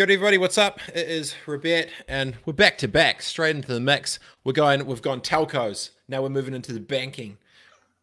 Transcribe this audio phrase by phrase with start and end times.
[0.00, 0.38] Kia ora, everybody.
[0.38, 0.80] What's up?
[0.94, 4.18] It is Robert, and we're back to back, straight into the mix.
[4.44, 4.86] We're going.
[4.86, 5.90] We've gone telcos.
[6.08, 7.36] Now we're moving into the banking.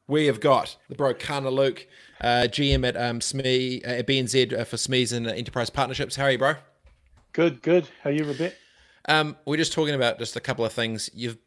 [0.08, 1.88] We have got the bro Karna Luke,
[2.22, 6.16] uh, GM at um, SME, uh, at BNZ uh, for SMEs and uh, Enterprise Partnerships.
[6.16, 6.54] How are you, bro?
[7.34, 7.90] Good, good.
[8.04, 8.54] How are you, Robert?
[9.10, 11.10] Um, we're just talking about just a couple of things.
[11.16, 11.40] You've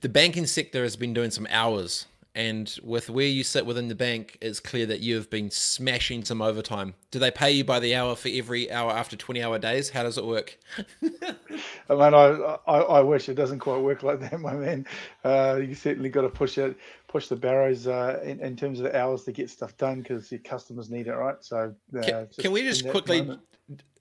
[0.00, 3.94] the banking sector has been doing some hours and with where you sit within the
[3.94, 6.94] bank, it's clear that you've been smashing some overtime.
[7.12, 9.90] Do they pay you by the hour for every hour after 20 hour days?
[9.90, 10.58] How does it work?
[11.02, 14.84] I mean, I, I, I, wish it doesn't quite work like that, my man.
[15.24, 16.76] Uh, you certainly got to push it,
[17.06, 20.32] push the barrows uh, in, in, terms of the hours to get stuff done because
[20.32, 21.36] your customers need it, right?
[21.40, 23.38] So, uh, can, can, we just quickly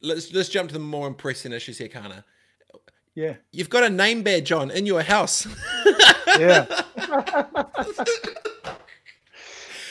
[0.02, 2.26] let's let's jump to the more impressive issues here, Karna?
[3.16, 5.46] Yeah, you've got a name badge on in your house.
[6.40, 6.66] yeah.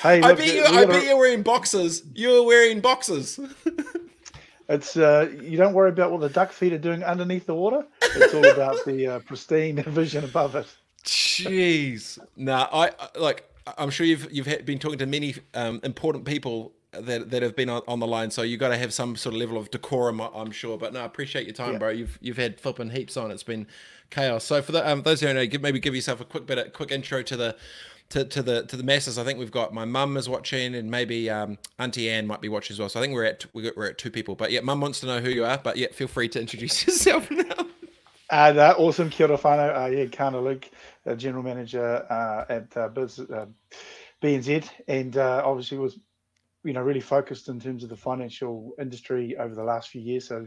[0.02, 0.64] hey, look, I bet you.
[0.64, 2.02] I bet you're wearing boxes.
[2.14, 3.38] You're wearing boxes.
[4.68, 7.84] It's uh, you don't worry about what the duck feet are doing underneath the water.
[8.00, 10.66] It's all about the uh, pristine vision above it.
[11.04, 12.68] Jeez, nah.
[12.72, 13.48] I like.
[13.78, 17.68] I'm sure you've you've been talking to many um, important people that that have been
[17.68, 18.30] on, on the line.
[18.30, 20.76] So you got to have some sort of level of decorum, I'm sure.
[20.76, 21.78] But no, I appreciate your time, yeah.
[21.78, 21.88] bro.
[21.90, 23.30] You've you've had flipping heaps on.
[23.30, 23.66] It's been
[24.10, 24.44] chaos.
[24.44, 26.58] So for the, um, those who don't know, give, maybe give yourself a quick bit,
[26.58, 27.56] a quick intro to the.
[28.10, 30.90] To, to the to the masses, I think we've got my mum is watching, and
[30.90, 32.90] maybe um, Auntie Anne might be watching as well.
[32.90, 34.34] So I think we're at we're at two people.
[34.34, 35.56] But yeah, mum wants to know who you are.
[35.56, 37.68] But yeah, feel free to introduce yourself now.
[38.28, 39.82] Uh, that awesome, kia ora whanau.
[39.82, 40.68] Uh, yeah, Karna Luke,
[41.06, 43.46] uh, general manager uh, at uh, Biz, uh,
[44.22, 45.98] BNZ, and uh, obviously was
[46.64, 50.28] you know really focused in terms of the financial industry over the last few years.
[50.28, 50.46] So,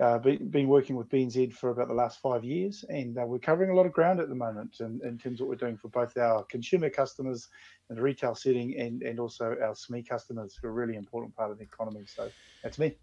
[0.00, 3.70] uh, been, working with BNZ for about the last five years, and uh, we're covering
[3.70, 5.88] a lot of ground at the moment in, in terms of what we're doing for
[5.88, 7.48] both our consumer customers
[7.90, 11.34] in the retail setting and and also our SME customers, who are a really important
[11.36, 12.04] part of the economy.
[12.06, 12.30] So
[12.62, 12.96] that's me.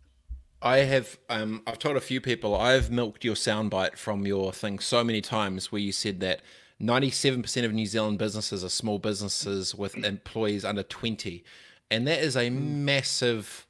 [0.62, 4.80] I have um, I've told a few people I've milked your soundbite from your thing
[4.80, 6.42] so many times where you said that
[6.82, 11.44] 97% of New Zealand businesses are small businesses with employees under 20
[11.92, 13.68] and that is a massive,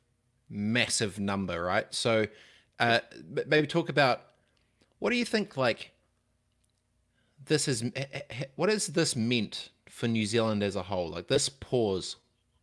[0.49, 1.93] massive number, right?
[1.93, 2.27] So,
[2.79, 2.99] uh,
[3.47, 4.21] maybe talk about
[4.99, 5.57] what do you think?
[5.57, 5.91] Like,
[7.45, 7.83] this is
[8.55, 11.09] what has this meant for New Zealand as a whole?
[11.09, 12.17] Like this pause,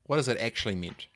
[0.04, 1.08] what has it actually meant?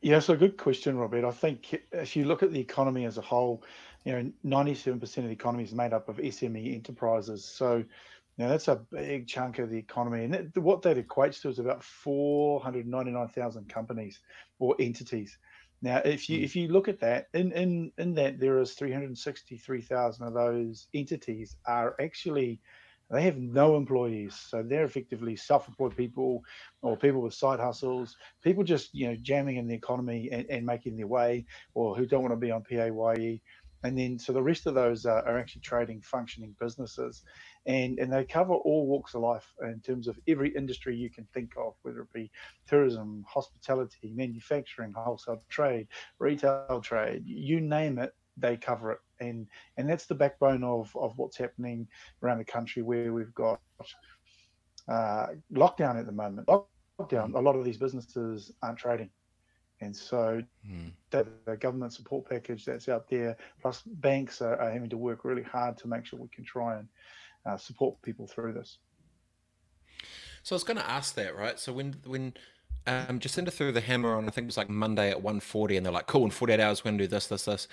[0.00, 1.24] Yeah, so good question, Robert.
[1.24, 3.62] I think if you look at the economy as a whole,
[4.04, 4.32] you know,
[4.62, 7.44] 97% of the economy is made up of SME enterprises.
[7.44, 7.84] So
[8.38, 11.58] now that's a big chunk of the economy, and that, what that equates to is
[11.58, 14.20] about 499,000 companies
[14.58, 15.36] or entities.
[15.82, 16.44] Now, if you mm.
[16.44, 21.56] if you look at that, in in in that there is 363,000 of those entities
[21.66, 22.60] are actually
[23.10, 26.44] they have no employees, so they're effectively self-employed people
[26.80, 30.64] or people with side hustles, people just you know jamming in the economy and, and
[30.64, 33.40] making their way, or who don't want to be on PAYE.
[33.82, 37.22] And then, so the rest of those are, are actually trading, functioning businesses
[37.66, 41.26] and and they cover all walks of life in terms of every industry you can
[41.34, 42.30] think of, whether it be
[42.66, 45.86] tourism, hospitality, manufacturing, wholesale trade,
[46.18, 48.98] retail trade, you name it, they cover it.
[49.20, 49.46] And
[49.76, 51.86] and that's the backbone of of what's happening
[52.22, 53.60] around the country where we've got
[54.88, 56.48] uh, lockdown at the moment.
[56.98, 59.10] Lockdown, a lot of these businesses aren't trading.
[59.80, 60.90] And so mm.
[61.10, 61.26] the,
[61.56, 65.78] government support package that's out there, plus banks are, are, having to work really hard
[65.78, 66.88] to make sure we can try and
[67.46, 68.78] uh, support people through this.
[70.42, 71.58] So I was going to ask that, right?
[71.58, 72.34] So when when
[72.86, 75.84] um, Jacinda threw the hammer on, I think it was like Monday at 1.40, and
[75.84, 77.68] they're like, cool, in 48 hours, we're going to do this, this, this.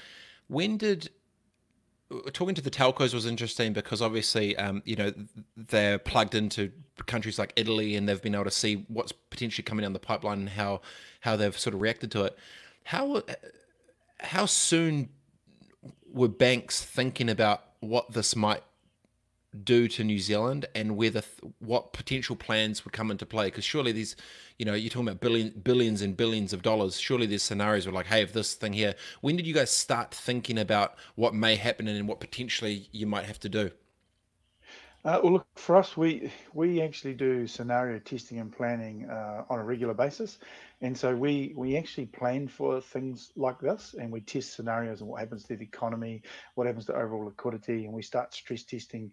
[0.47, 1.09] When did
[2.33, 5.13] talking to the telcos was interesting because obviously, um, you know,
[5.55, 6.71] they're plugged into
[7.03, 10.39] countries like Italy, and they've been able to see what's potentially coming down the pipeline
[10.39, 10.81] and how
[11.21, 12.37] how they've sort of reacted to it.
[12.83, 13.23] How
[14.19, 15.09] how soon
[16.11, 18.63] were banks thinking about what this might
[19.63, 21.23] do to New Zealand and whether
[21.59, 23.47] what potential plans would come into play?
[23.47, 24.15] Because surely these
[24.57, 26.99] you know you're talking about billion, billions and billions of dollars.
[26.99, 30.13] Surely there's scenarios where like hey if this thing here when did you guys start
[30.13, 33.71] thinking about what may happen and what potentially you might have to do
[35.07, 39.57] uh, well, look, for us, we we actually do scenario testing and planning uh, on
[39.57, 40.37] a regular basis,
[40.81, 45.09] and so we we actually plan for things like this, and we test scenarios and
[45.09, 46.21] what happens to the economy,
[46.55, 49.09] what happens to overall liquidity, and we start stress testing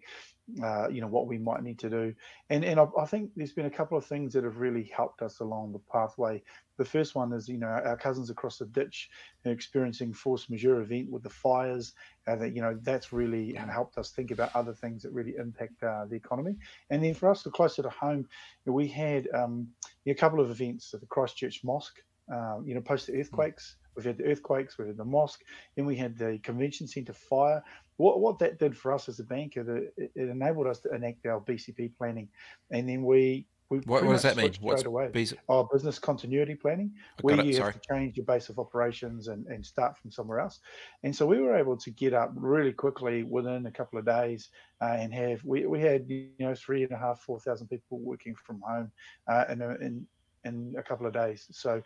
[0.63, 2.13] uh, you know what we might need to do.
[2.49, 5.21] And and I, I, think there's been a couple of things that have really helped
[5.21, 6.43] us along the pathway
[6.77, 9.09] the first one is you know our cousins across the ditch
[9.45, 11.93] experiencing force majeure event with the fires
[12.27, 15.81] uh, that you know that's really helped us think about other things that really impact
[15.83, 16.55] uh, the economy
[16.89, 18.27] and then for us the closer to home
[18.65, 19.67] we had um,
[20.07, 22.01] a couple of events at the christchurch mosque
[22.31, 23.19] uh, you know, post the hmm.
[23.19, 23.75] earthquakes.
[23.95, 25.41] We've had the earthquakes, we've had the mosque,
[25.75, 27.63] then we had the convention centre fire.
[27.95, 31.25] What, what that did for us as a bank, it, it enabled us to enact
[31.25, 32.27] our BCP planning.
[32.71, 34.53] And then we we what, what does that mean?
[34.61, 35.11] What's away.
[35.49, 36.91] Our oh, business continuity planning,
[37.21, 40.59] where you have to change your base of operations and, and start from somewhere else.
[41.03, 44.49] And so we were able to get up really quickly within a couple of days
[44.81, 47.99] uh, and have we, we had you know three and a half four thousand people
[47.99, 48.91] working from home
[49.27, 50.05] uh, in, a, in
[50.43, 51.47] in a couple of days.
[51.51, 51.81] So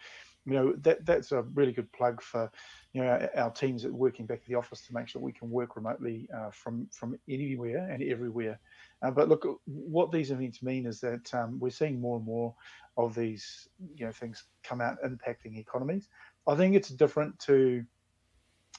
[0.50, 2.52] you know that that's a really good plug for
[2.94, 5.32] you know our, our teams that working back at the office to make sure we
[5.32, 8.60] can work remotely uh, from from anywhere and everywhere.
[9.02, 12.54] Uh, but look, what these events mean is that um, we're seeing more and more
[12.98, 16.08] of these you know things come out impacting economies.
[16.48, 17.84] I think it's different to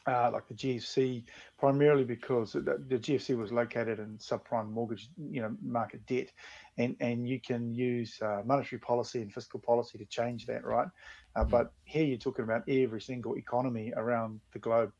[0.06, 1.24] uh, like the GFC,
[1.58, 6.32] primarily because the, the, GFC was located in subprime mortgage, you know, market debt,
[6.78, 10.88] and and you can use uh, monetary policy and fiscal policy to change that, right?
[11.36, 11.50] Uh, mm.
[11.50, 14.92] but here you're talking about every single economy around the globe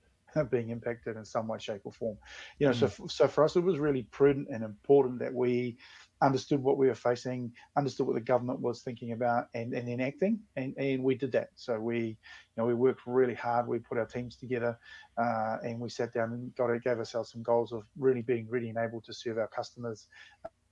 [0.51, 2.17] being impacted in some way, shape, or form.
[2.59, 2.79] You know, mm.
[2.79, 5.77] so so for us, it was really prudent and important that we
[6.23, 10.39] understood what we were facing, understood what the government was thinking about, and, and enacting,
[10.57, 11.49] and, and we did that.
[11.55, 12.17] So we, you
[12.57, 13.67] know, we worked really hard.
[13.67, 14.79] We put our teams together,
[15.17, 18.69] uh, and we sat down and got gave ourselves some goals of really being ready
[18.69, 20.09] and able to serve our customers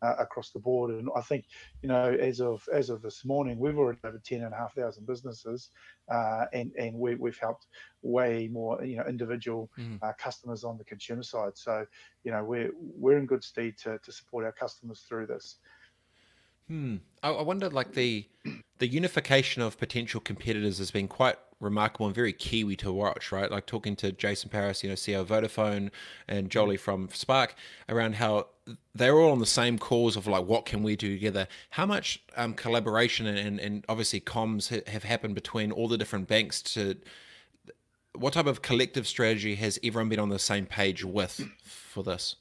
[0.02, 0.90] uh, across the board.
[0.90, 1.46] And I think,
[1.82, 4.74] you know, as of as of this morning, we've already over ten and a half
[4.74, 5.70] thousand businesses,
[6.10, 7.66] uh, and and we, we've helped
[8.02, 9.98] way more, you know, individual mm.
[10.02, 11.52] uh, customers on the consumer side.
[11.54, 11.86] So,
[12.24, 15.56] you know, we're we're in good stead to to support our customers through this.
[16.68, 16.96] Hmm.
[17.22, 18.28] I, I wonder, like the
[18.78, 23.50] the unification of potential competitors has been quite remarkable and very Kiwi to watch, right?
[23.50, 25.90] Like talking to Jason Paris, you know, CEO of Vodafone,
[26.26, 27.54] and Jolie from Spark
[27.88, 28.48] around how
[28.94, 31.48] they're all on the same cause of like, what can we do together?
[31.70, 36.28] How much um, collaboration and, and, obviously comms ha- have happened between all the different
[36.28, 36.96] banks to
[38.14, 42.36] what type of collective strategy has everyone been on the same page with for this?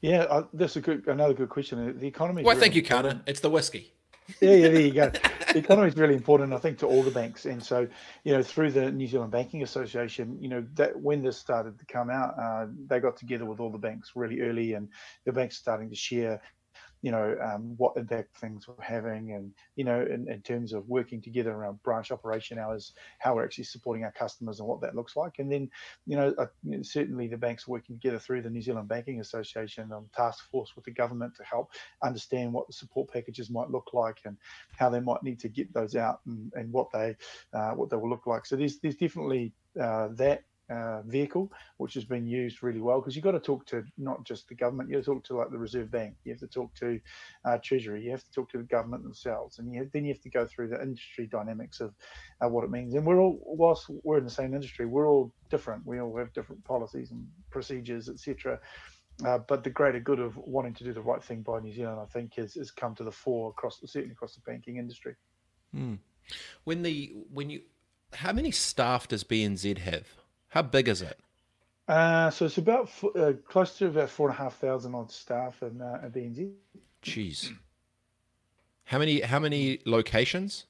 [0.00, 1.98] Yeah, uh, that's a good another good question.
[1.98, 2.42] The economy.
[2.42, 3.20] Well, thank you, Carter.
[3.26, 3.92] It's the whiskey
[4.40, 5.10] yeah, yeah, there you go.
[5.52, 7.44] The economy is really important, I think, to all the banks.
[7.46, 7.88] And so,
[8.24, 11.86] you know, through the New Zealand Banking Association, you know, that when this started to
[11.86, 14.88] come out, uh, they got together with all the banks really early, and
[15.24, 16.40] the banks starting to share
[17.02, 20.86] you know um, what impact things were having and you know in, in, terms of
[20.88, 24.94] working together around branch operation hours how we're actually supporting our customers and what that
[24.94, 25.38] looks like.
[25.38, 25.70] And then
[26.06, 26.46] you know uh,
[26.82, 30.84] certainly the banks working together through the new zealand banking association um, task force with
[30.84, 31.70] the government to help
[32.02, 34.36] understand what the support packages might look like and
[34.76, 37.16] how they might need to get those out and, and what they
[37.52, 38.44] uh, what they will look like.
[38.44, 43.16] So there's there's definitely uh, that uh, vehicle, which has been used really well because
[43.16, 45.50] you've got to talk to not just the government, you have to talk to like
[45.50, 47.00] the Reserve Bank, you have to talk to
[47.44, 50.12] uh, Treasury, you have to talk to the government themselves, and you have, then you
[50.12, 51.94] have to go through the industry dynamics of
[52.44, 52.94] uh, what it means.
[52.94, 55.84] And we're all, whilst we're in the same industry, we're all different.
[55.84, 58.60] We all have different policies and procedures, etc.
[59.24, 62.00] Uh, but the greater good of wanting to do the right thing by New Zealand,
[62.00, 65.14] I think, has, has come to the fore across certainly across the banking industry.
[65.74, 65.98] Mm.
[66.64, 67.62] When the when you,
[68.14, 70.19] how many staff does BNZ have?
[70.50, 71.18] How big is it?
[71.88, 75.62] Uh, so it's about uh, close to about four and a half thousand odd staff
[75.62, 76.52] in uh, at BNZ.
[77.02, 77.52] Jeez.
[78.84, 79.20] How many?
[79.20, 80.66] How many locations?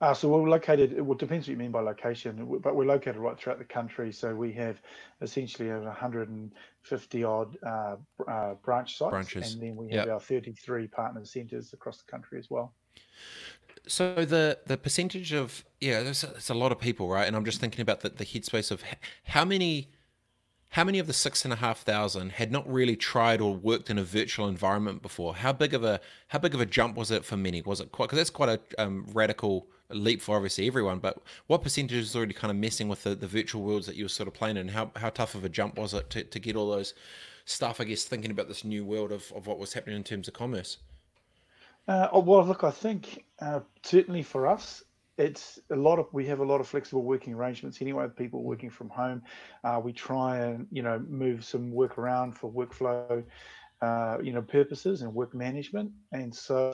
[0.00, 1.00] Uh, so we're located.
[1.00, 4.12] Well, it depends what you mean by location, but we're located right throughout the country.
[4.12, 4.80] So we have
[5.20, 7.96] essentially over 150 odd uh,
[8.26, 9.54] uh, branch sites, Branches.
[9.54, 10.14] and then we have yep.
[10.14, 12.74] our 33 partner centres across the country as well
[13.86, 17.26] so the the percentage of yeah, there's a, there's a lot of people, right?
[17.26, 18.82] And I'm just thinking about the, the headspace of
[19.24, 19.88] how many
[20.70, 23.90] how many of the six and a half thousand had not really tried or worked
[23.90, 25.34] in a virtual environment before?
[25.34, 27.62] How big of a how big of a jump was it for many?
[27.62, 30.98] Was it quite because that's quite a um, radical leap for obviously everyone.
[30.98, 34.04] But what percentage is already kind of messing with the, the virtual worlds that you
[34.04, 34.68] were sort of playing in?
[34.68, 36.94] How how tough of a jump was it to, to get all those
[37.44, 37.80] stuff?
[37.80, 40.34] I guess thinking about this new world of, of what was happening in terms of
[40.34, 40.78] commerce.
[41.88, 44.82] Uh, oh, well, look, I think uh, certainly for us,
[45.18, 48.42] it's a lot of we have a lot of flexible working arrangements anyway with people
[48.42, 49.22] working from home
[49.62, 53.22] uh, we try and you know move some work around for workflow
[53.82, 56.72] uh, you know purposes and work management and so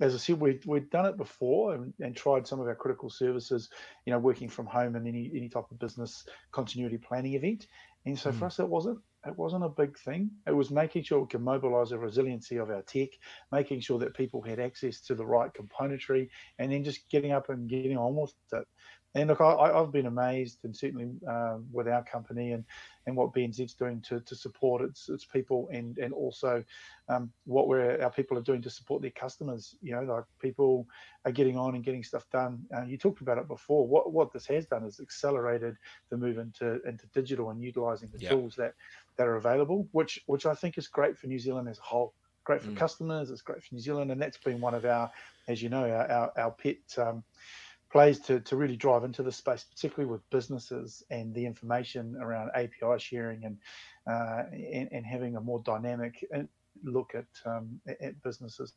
[0.00, 3.10] as I said, we, we've done it before and, and, tried some of our critical
[3.10, 3.68] services,
[4.06, 7.66] you know, working from home and any, any type of business continuity planning event.
[8.06, 8.38] And so mm.
[8.38, 10.30] for us, it wasn't it wasn't a big thing.
[10.46, 13.10] It was making sure we could mobilize the resiliency of our tech,
[13.52, 17.50] making sure that people had access to the right componentry, and then just getting up
[17.50, 18.66] and getting on with it.
[19.14, 22.64] And look, I, have been amazed, and certainly uh, with our company, and
[23.06, 26.62] and what BNZ's doing to, to support its its people and and also
[27.08, 29.74] um, what we're our people are doing to support their customers.
[29.82, 30.86] You know, like people
[31.24, 32.60] are getting on and getting stuff done.
[32.76, 33.84] Uh, you talked about it before.
[33.84, 35.76] What what this has done is accelerated
[36.10, 38.30] the move into into digital and utilizing the yep.
[38.30, 38.74] tools that
[39.16, 42.14] that are available, which which I think is great for New Zealand as a whole.
[42.44, 42.76] Great for mm.
[42.76, 43.30] customers.
[43.30, 45.10] It's great for New Zealand, and that's been one of our,
[45.46, 46.78] as you know, our our, our pet.
[46.98, 47.22] Um,
[47.90, 52.50] plays to, to really drive into the space, particularly with businesses and the information around
[52.54, 53.58] API sharing and
[54.06, 56.42] uh, and, and, having a more dynamic uh,
[56.84, 58.72] look at um, at businesses.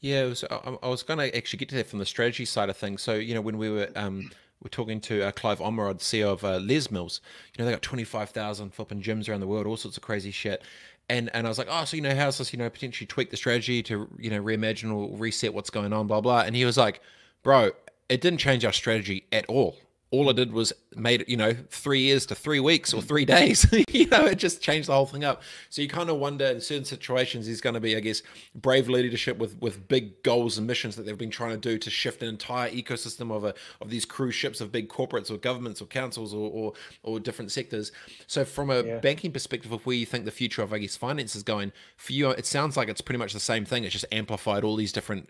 [0.00, 2.70] Yeah, was, I, I, was going to actually get to that from the strategy side
[2.70, 3.02] of things.
[3.02, 4.30] So you know, when we were um,
[4.62, 7.20] we're talking to uh, Clive Ormerod, CEO of uh, Les Mills.
[7.56, 10.02] You know, they got twenty five thousand flipping gyms around the world, all sorts of
[10.02, 10.62] crazy shit.
[11.08, 12.52] And and I was like, oh, so you know, how's this?
[12.52, 16.06] You know, potentially tweak the strategy to you know reimagine or reset what's going on,
[16.06, 16.40] blah blah.
[16.40, 17.00] And he was like,
[17.42, 17.70] bro,
[18.08, 19.76] it didn't change our strategy at all
[20.10, 23.26] all I did was made it, you know, three years to three weeks or three
[23.26, 23.66] days.
[23.92, 25.42] you know, it just changed the whole thing up.
[25.68, 28.22] So you kind of wonder in certain situations, there's going to be, I guess,
[28.54, 31.90] brave leadership with with big goals and missions that they've been trying to do to
[31.90, 35.82] shift an entire ecosystem of a of these cruise ships of big corporates or governments
[35.82, 36.72] or councils or or,
[37.02, 37.92] or different sectors.
[38.26, 38.98] So from a yeah.
[38.98, 42.12] banking perspective of where you think the future of, I guess, finance is going, for
[42.14, 43.84] you, it sounds like it's pretty much the same thing.
[43.84, 45.28] It's just amplified all these different.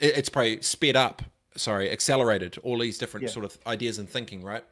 [0.00, 1.22] It's probably sped up
[1.56, 3.32] sorry, accelerated all these different yeah.
[3.32, 4.64] sort of ideas and thinking, right?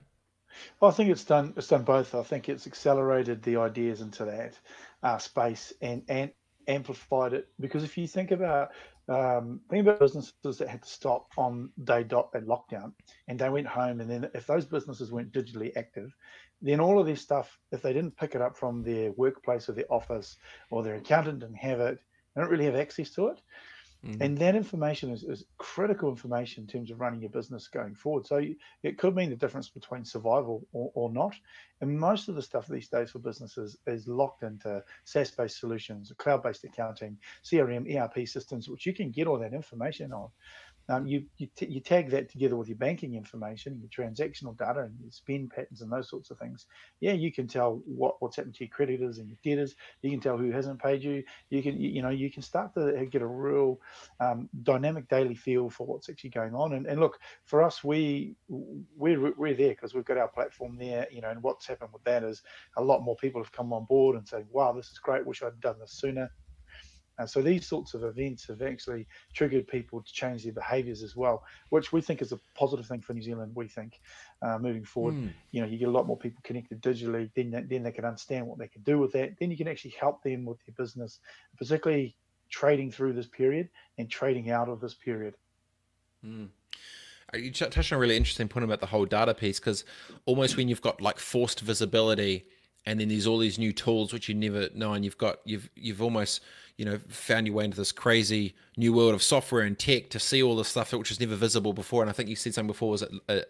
[0.81, 1.53] Well, I think it's done.
[1.57, 2.15] It's done both.
[2.15, 4.59] I think it's accelerated the ideas into that
[5.03, 6.31] uh, space and and
[6.69, 7.49] amplified it.
[7.61, 8.73] Because if you think about
[9.09, 12.93] um, think about businesses that had to stop on day dot at lockdown,
[13.29, 16.15] and they went home, and then if those businesses weren't digitally active,
[16.63, 19.73] then all of this stuff, if they didn't pick it up from their workplace or
[19.73, 20.37] their office
[20.71, 21.99] or their accountant didn't have it,
[22.35, 23.41] they don't really have access to it.
[24.07, 24.23] Mm-hmm.
[24.23, 28.27] And that information is, is, critical information in terms of running your business going forward.
[28.27, 28.41] So
[28.83, 31.35] it could mean the difference between survival or, or not.
[31.81, 36.13] And most of the stuff these days for businesses is locked into SaaS based solutions,
[36.19, 40.29] cloud based accounting, CRM, ERP systems, which you can get all that information on.
[40.89, 44.83] Um, you you, t- you tag that together with your banking information, your transactional data,
[44.83, 46.67] and your spend patterns and those sorts of things.
[47.01, 49.75] Yeah, you can tell what, what's happened to your creditors and your debtors.
[50.03, 51.25] You can tell who hasn't paid you.
[51.51, 53.81] You can you, you know you can start to get a real
[54.21, 56.75] um, dynamic daily feel for what's actually going on.
[56.75, 61.07] And, and look, for us, we we're, we're there because we've got our platform there.
[61.11, 62.43] You know, and what's happened with that is
[62.77, 65.27] a lot more people have come on board and saying, "Wow, this is great.
[65.27, 66.31] Wish I'd done this sooner."
[67.19, 71.17] And so these sorts of events have actually triggered people to change their behaviours as
[71.17, 73.53] well, which we think is a positive thing for New Zealand.
[73.55, 74.01] We think
[74.43, 75.33] uh, moving forward, mm.
[75.51, 78.47] you know, you get a lot more people connected digitally, then then they can understand
[78.47, 79.39] what they can do with that.
[79.41, 81.21] Then you can actually help them with their business,
[81.59, 82.17] particularly
[82.51, 83.69] trading through this period
[83.99, 85.35] and trading out of this period.
[86.25, 86.49] Mm.
[87.35, 89.85] You touched on a really interesting point about the whole data piece because
[90.27, 92.47] almost when you've got like forced visibility
[92.87, 95.69] and then there's all these new tools which you never know and you've got you've
[95.75, 96.41] you've almost
[96.77, 100.19] you know found your way into this crazy new world of software and tech to
[100.19, 102.69] see all the stuff which was never visible before and i think you said something
[102.69, 103.43] before was it a,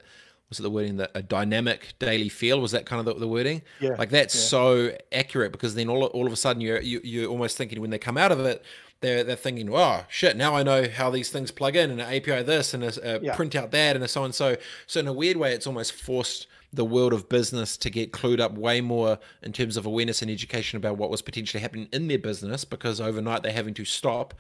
[0.49, 3.29] was it the wording that a dynamic daily feel was that kind of the, the
[3.29, 4.41] wording yeah like that's yeah.
[4.41, 7.91] so accurate because then all, all of a sudden you're you, you're almost thinking when
[7.91, 8.65] they come out of it
[9.01, 12.07] they're, they're thinking, oh shit, now I know how these things plug in and an
[12.07, 13.37] API this and a, a yeah.
[13.37, 14.57] print out that and a so and so.
[14.87, 18.41] So in a weird way, it's almost forced the world of business to get clued
[18.41, 22.09] up way more in terms of awareness and education about what was potentially happening in
[22.09, 24.35] their business because overnight they're having to stop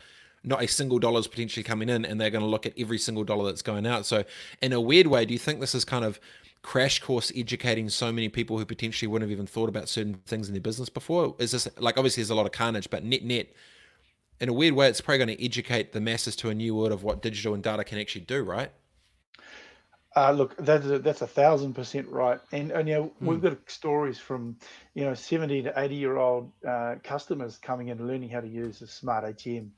[0.45, 2.99] not a single dollar is potentially coming in and they're going to look at every
[2.99, 4.07] single dollar that's going out.
[4.07, 4.25] So
[4.63, 6.21] in a weird way do you think this is kind of
[6.63, 10.49] crash course educating so many people who potentially wouldn't have even thought about certain things
[10.49, 11.35] in their business before?
[11.39, 13.49] Is this like obviously there's a lot of carnage but net net
[14.41, 16.93] in a weird way it's probably going to educate the masses to a new world
[16.93, 18.71] of what digital and data can actually do right
[20.17, 23.27] uh, look, that's a, that's a thousand percent right, and and you know mm.
[23.27, 24.57] we've got stories from
[24.95, 28.49] you know seventy to eighty year old uh, customers coming in and learning how to
[28.49, 29.69] use a smart ATM.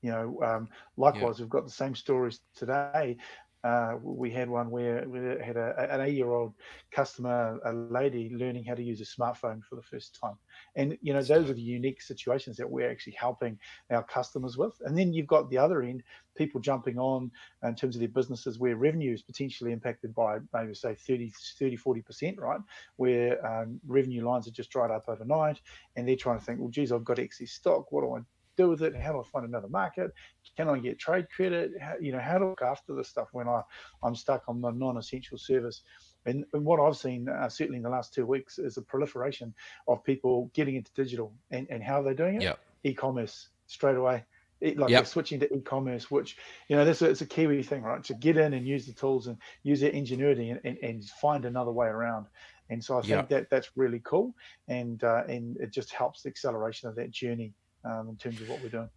[0.00, 1.44] You know, um, likewise, yeah.
[1.44, 3.16] we've got the same stories today
[3.64, 6.54] uh, we had one where we had a, an eight-year-old
[6.92, 10.36] customer, a lady, learning how to use a smartphone for the first time.
[10.76, 13.58] And you know, those are the unique situations that we're actually helping
[13.90, 14.74] our customers with.
[14.84, 16.04] And then you've got the other end,
[16.36, 17.32] people jumping on
[17.64, 21.76] in terms of their businesses where revenue is potentially impacted by maybe say 30, 30
[21.76, 22.60] 40%, right?
[22.96, 25.60] Where um, revenue lines are just dried up overnight,
[25.96, 27.90] and they're trying to think, well, geez, I've got excess stock.
[27.90, 28.20] What do I
[28.58, 28.94] do with it?
[28.94, 30.10] How do I find another market?
[30.56, 31.70] Can I get trade credit?
[31.80, 33.62] How, you know, how to look after this stuff when I,
[34.02, 35.82] I'm stuck on the non-essential service?
[36.26, 39.54] And, and what I've seen, uh, certainly in the last two weeks, is a proliferation
[39.86, 42.42] of people getting into digital and, and how they're doing it.
[42.42, 42.58] Yep.
[42.84, 44.24] E-commerce straight away.
[44.60, 44.98] It, like yep.
[44.98, 46.36] they're switching to e-commerce, which
[46.68, 48.02] you know, this it's a Kiwi thing, right?
[48.04, 51.44] To get in and use the tools and use their ingenuity and, and, and find
[51.44, 52.26] another way around.
[52.68, 53.28] And so I think yep.
[53.28, 54.34] that that's really cool,
[54.66, 57.54] and uh, and it just helps the acceleration of that journey
[57.88, 58.88] um, in terms of what we're doing.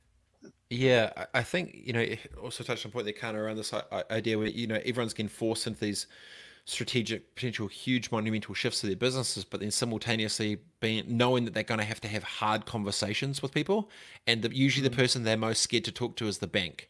[0.69, 2.05] Yeah, I think you know.
[2.41, 3.73] Also touched on point there, kind of around this
[4.09, 6.07] idea where you know everyone's getting forced into these
[6.65, 11.63] strategic, potential, huge, monumental shifts to their businesses, but then simultaneously being knowing that they're
[11.63, 13.89] going to have to have hard conversations with people,
[14.25, 14.97] and the, usually the mm.
[14.97, 16.89] person they're most scared to talk to is the bank,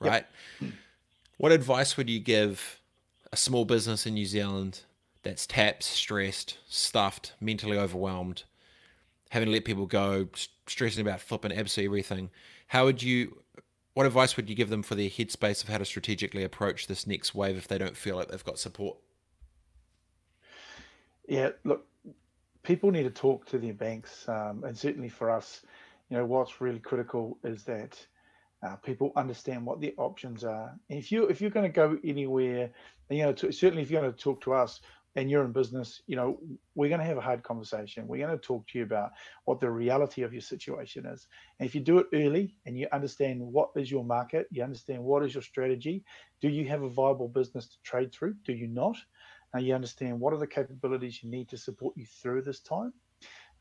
[0.00, 0.26] right?
[0.60, 0.72] Yep.
[1.38, 2.80] What advice would you give
[3.32, 4.80] a small business in New Zealand
[5.22, 8.44] that's tapped, stressed, stuffed, mentally overwhelmed,
[9.30, 10.28] having to let people go,
[10.66, 12.30] stressing about flipping absolutely everything?
[12.68, 13.42] How would you
[13.94, 17.06] what advice would you give them for their headspace of how to strategically approach this
[17.06, 18.98] next wave if they don't feel like they've got support?
[21.26, 21.86] Yeah, look,
[22.62, 25.62] people need to talk to their banks, um, and certainly for us,
[26.10, 27.98] you know, what's really critical is that
[28.62, 30.78] uh, people understand what their options are.
[30.90, 32.70] And if you if you're going to go anywhere,
[33.08, 34.80] you know, to, certainly if you're going to talk to us,
[35.16, 36.38] and you're in business, you know,
[36.74, 38.06] we're going to have a hard conversation.
[38.06, 39.12] We're going to talk to you about
[39.46, 41.26] what the reality of your situation is.
[41.58, 45.02] And if you do it early and you understand what is your market, you understand
[45.02, 46.04] what is your strategy,
[46.42, 48.34] do you have a viable business to trade through?
[48.44, 48.96] Do you not?
[49.54, 52.92] And you understand what are the capabilities you need to support you through this time?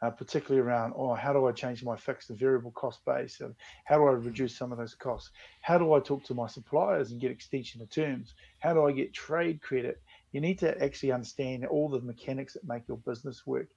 [0.02, 3.40] Uh, particularly around, oh, how do I change my fixed and variable cost base?
[3.40, 5.32] And how do I reduce some of those costs?
[5.62, 8.34] How do I talk to my suppliers and get extension of terms?
[8.60, 10.02] How do I get trade credit?
[10.36, 13.70] You need to actually understand all the mechanics that make your business work.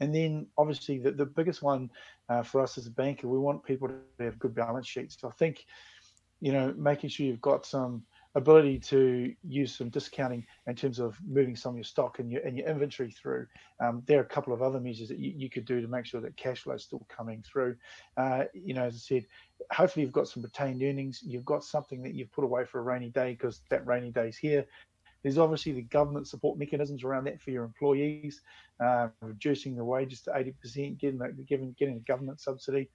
[0.00, 1.90] And then obviously the, the biggest one
[2.30, 5.18] uh, for us as a banker, we want people to have good balance sheets.
[5.20, 5.66] So I think,
[6.40, 8.02] you know, making sure you've got some
[8.34, 12.40] ability to use some discounting in terms of moving some of your stock and your
[12.46, 13.46] and your inventory through.
[13.84, 16.06] Um, there are a couple of other measures that you, you could do to make
[16.06, 17.76] sure that cash flow is still coming through.
[18.16, 19.26] Uh, you know, as I said,
[19.70, 21.20] hopefully you've got some retained earnings.
[21.22, 24.28] You've got something that you've put away for a rainy day because that rainy day
[24.28, 24.66] is here.
[25.26, 28.42] There's obviously the government support mechanisms around that for your employees,
[28.78, 32.88] uh, reducing the wages to 80%, getting the, giving, getting a government subsidy.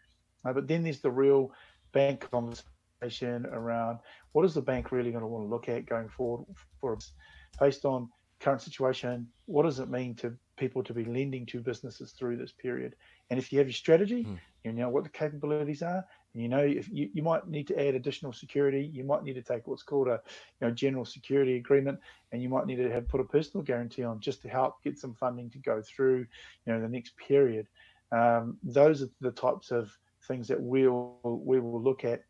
[0.46, 1.52] Uh, but then there's the real
[1.92, 4.00] bank conversation around
[4.32, 6.46] what is the bank really going to want to look at going forward
[6.80, 7.12] for us
[7.60, 8.08] based on
[8.40, 9.28] current situation.
[9.48, 12.96] What does it mean to people to be lending to businesses through this period?
[13.30, 14.40] And if you have your strategy, mm.
[14.64, 17.94] you know what the capabilities are, you know, if you, you might need to add
[17.94, 20.22] additional security, you might need to take what's called a
[20.60, 22.00] you know general security agreement,
[22.32, 24.98] and you might need to have put a personal guarantee on just to help get
[24.98, 26.20] some funding to go through,
[26.66, 27.68] you know, the next period.
[28.12, 32.24] Um, those are the types of things that we'll we will look at.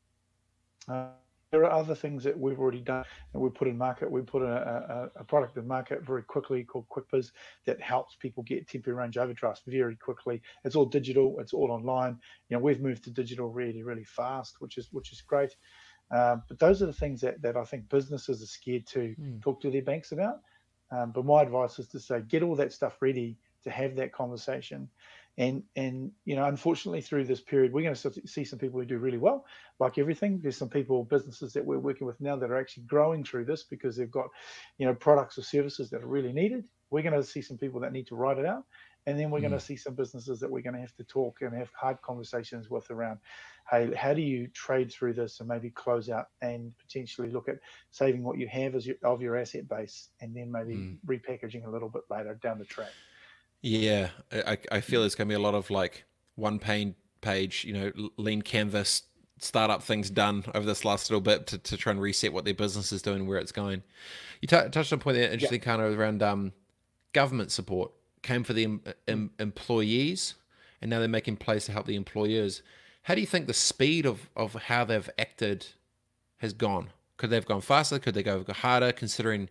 [0.88, 1.10] Uh,
[1.52, 4.10] there are other things that we've already done and we put in market.
[4.10, 7.32] We put a, a, a product in market very quickly called QuickBiz
[7.66, 10.42] that helps people get temporary range overdrafts very quickly.
[10.64, 11.38] It's all digital.
[11.40, 12.18] It's all online.
[12.50, 15.56] You know, we've moved to digital really, really fast, which is which is great.
[16.12, 19.42] Um, but those are the things that, that I think businesses are scared to mm.
[19.42, 20.40] talk to their banks about.
[20.92, 24.12] Um, but my advice is to say, get all that stuff ready to have that
[24.12, 24.90] conversation
[25.38, 28.86] and and you know unfortunately through this period we're going to see some people who
[28.86, 29.46] do really well
[29.80, 33.24] like everything there's some people businesses that we're working with now that are actually growing
[33.24, 34.28] through this because they've got
[34.78, 37.80] you know products or services that are really needed we're going to see some people
[37.80, 38.64] that need to write it out
[39.08, 39.44] and then we're mm.
[39.44, 42.00] going to see some businesses that we're going to have to talk and have hard
[42.02, 43.18] conversations with around
[43.70, 47.56] hey how do you trade through this and maybe close out and potentially look at
[47.92, 50.98] saving what you have as your, of your asset base and then maybe mm.
[51.06, 52.92] repackaging a little bit later down the track
[53.62, 57.64] yeah, I, I feel there's going to be a lot of like one pane page,
[57.64, 59.04] you know, lean canvas
[59.44, 62.54] startup things done over this last little bit to, to try and reset what their
[62.54, 63.84] business is doing, where it's going.
[64.42, 65.66] You touched on a point there, interesting yeah.
[65.66, 66.54] kind of around um,
[67.14, 70.36] government support came for the em- em- employees,
[70.82, 72.62] and now they're making plays to help the employers.
[73.04, 75.68] How do you think the speed of, of how they've acted
[76.38, 76.92] has gone?
[77.18, 78.00] Could they have gone faster?
[78.00, 79.50] Could they go harder, considering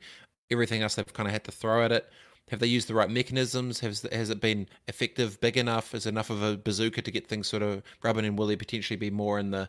[0.51, 2.09] everything else they've kind of had to throw at it?
[2.51, 3.81] Have they used the right mechanisms?
[3.81, 5.95] Has has it been effective, big enough?
[5.95, 8.25] Is enough of a bazooka to get things sort of rubbing?
[8.25, 9.69] And will there potentially be more in the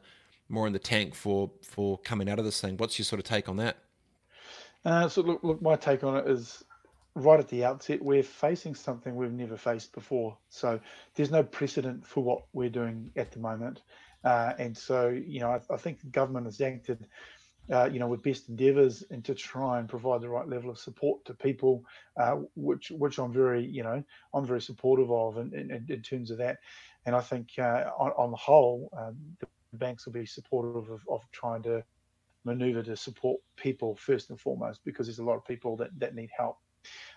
[0.50, 2.78] more in the tank for for coming out of this thing?
[2.78, 3.78] What's your sort of take on that?
[4.84, 6.64] Uh, so look, look, my take on it is
[7.16, 10.38] right at the outset, we're facing something we've never faced before.
[10.50, 10.80] So
[11.16, 13.82] there's no precedent for what we're doing at the moment.
[14.24, 17.08] Uh, and so, you know, I, I think the government has acted
[17.72, 20.78] uh, you know, with best endeavours and to try and provide the right level of
[20.78, 21.84] support to people,
[22.20, 26.32] uh, which which I'm very, you know, I'm very supportive of in, in, in terms
[26.32, 26.58] of that.
[27.06, 31.02] And I think uh, on, on, the whole, um, the banks will be supportive of,
[31.10, 31.84] of trying to
[32.44, 36.16] maneuver to support people first and foremost because there's a lot of people that, that
[36.16, 36.58] need help.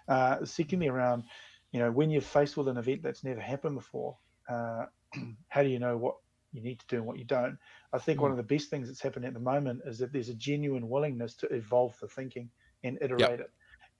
[0.08, 1.24] Uh, secondly, around,
[1.72, 4.16] you know, when you're faced with an event that's never happened before,
[4.48, 4.86] uh,
[5.48, 6.16] how do you know what
[6.54, 7.58] you need to do and what you don't.
[7.92, 8.22] I think mm.
[8.22, 10.88] one of the best things that's happening at the moment is that there's a genuine
[10.88, 12.48] willingness to evolve the thinking
[12.84, 13.40] and iterate yep.
[13.40, 13.50] it.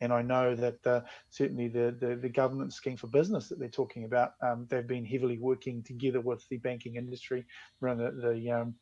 [0.01, 3.69] And I know that uh, certainly the, the, the government scheme for business that they're
[3.69, 7.45] talking about, um, they've been heavily working together with the banking industry
[7.81, 8.75] around the, the um,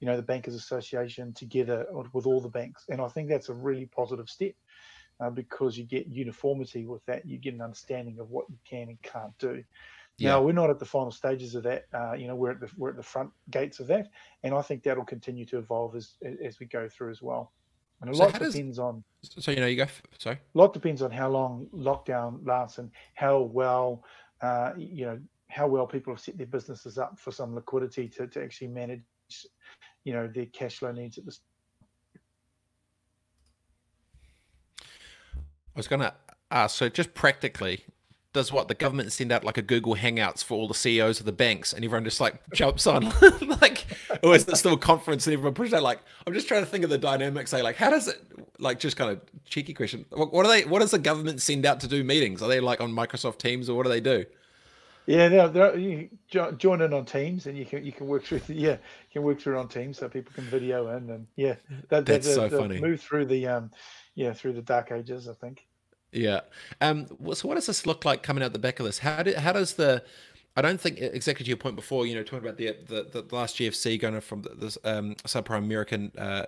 [0.00, 3.54] you know the Bankers Association together with all the banks, and I think that's a
[3.54, 4.54] really positive step.
[5.18, 8.88] Uh, because you get uniformity with that, you get an understanding of what you can
[8.90, 9.64] and can't do.
[10.18, 10.30] Yeah.
[10.30, 11.84] Now we're not at the final stages of that.
[11.92, 14.08] Uh, you know, we're at the we're at the front gates of that,
[14.42, 17.52] and I think that'll continue to evolve as as we go through as well.
[18.00, 19.04] And a so lot depends does, on.
[19.22, 19.86] So you know, you go.
[20.18, 20.36] Sorry.
[20.36, 24.04] A lot depends on how long lockdown lasts and how well,
[24.42, 28.26] uh, you know, how well people have set their businesses up for some liquidity to,
[28.26, 29.02] to actually manage,
[30.04, 31.40] you know, their cash flow needs at this.
[34.84, 36.14] I was going to
[36.50, 36.76] ask.
[36.76, 37.84] So just practically,
[38.36, 41.26] does what the government send out like a Google Hangouts for all the CEOs of
[41.26, 43.12] the banks, and everyone just like jumps on,
[43.60, 43.86] like,
[44.22, 45.82] or is it still a conference and everyone pushes out?
[45.82, 47.50] Like, I'm just trying to think of the dynamics.
[47.50, 48.20] Say, like, how does it,
[48.58, 50.04] like, just kind of cheeky question.
[50.10, 50.64] What, what, are they?
[50.64, 52.42] What does the government send out to do meetings?
[52.42, 54.24] Are they like on Microsoft Teams, or what do they do?
[55.06, 58.40] Yeah, they're, they're, you join in on Teams, and you can you can work through.
[58.40, 61.54] The, yeah, you can work through on Teams, so people can video in, and yeah,
[61.88, 62.80] that, that's so funny.
[62.80, 63.70] Move through the um,
[64.14, 65.66] yeah, through the dark ages, I think.
[66.12, 66.40] Yeah.
[66.80, 67.06] Um.
[67.34, 68.98] So, what does this look like coming out the back of this?
[68.98, 70.02] How do, how does the
[70.56, 72.06] I don't think exactly to your point before.
[72.06, 76.12] You know, talking about the the, the last GFC going from this um, subprime American
[76.16, 76.46] uh,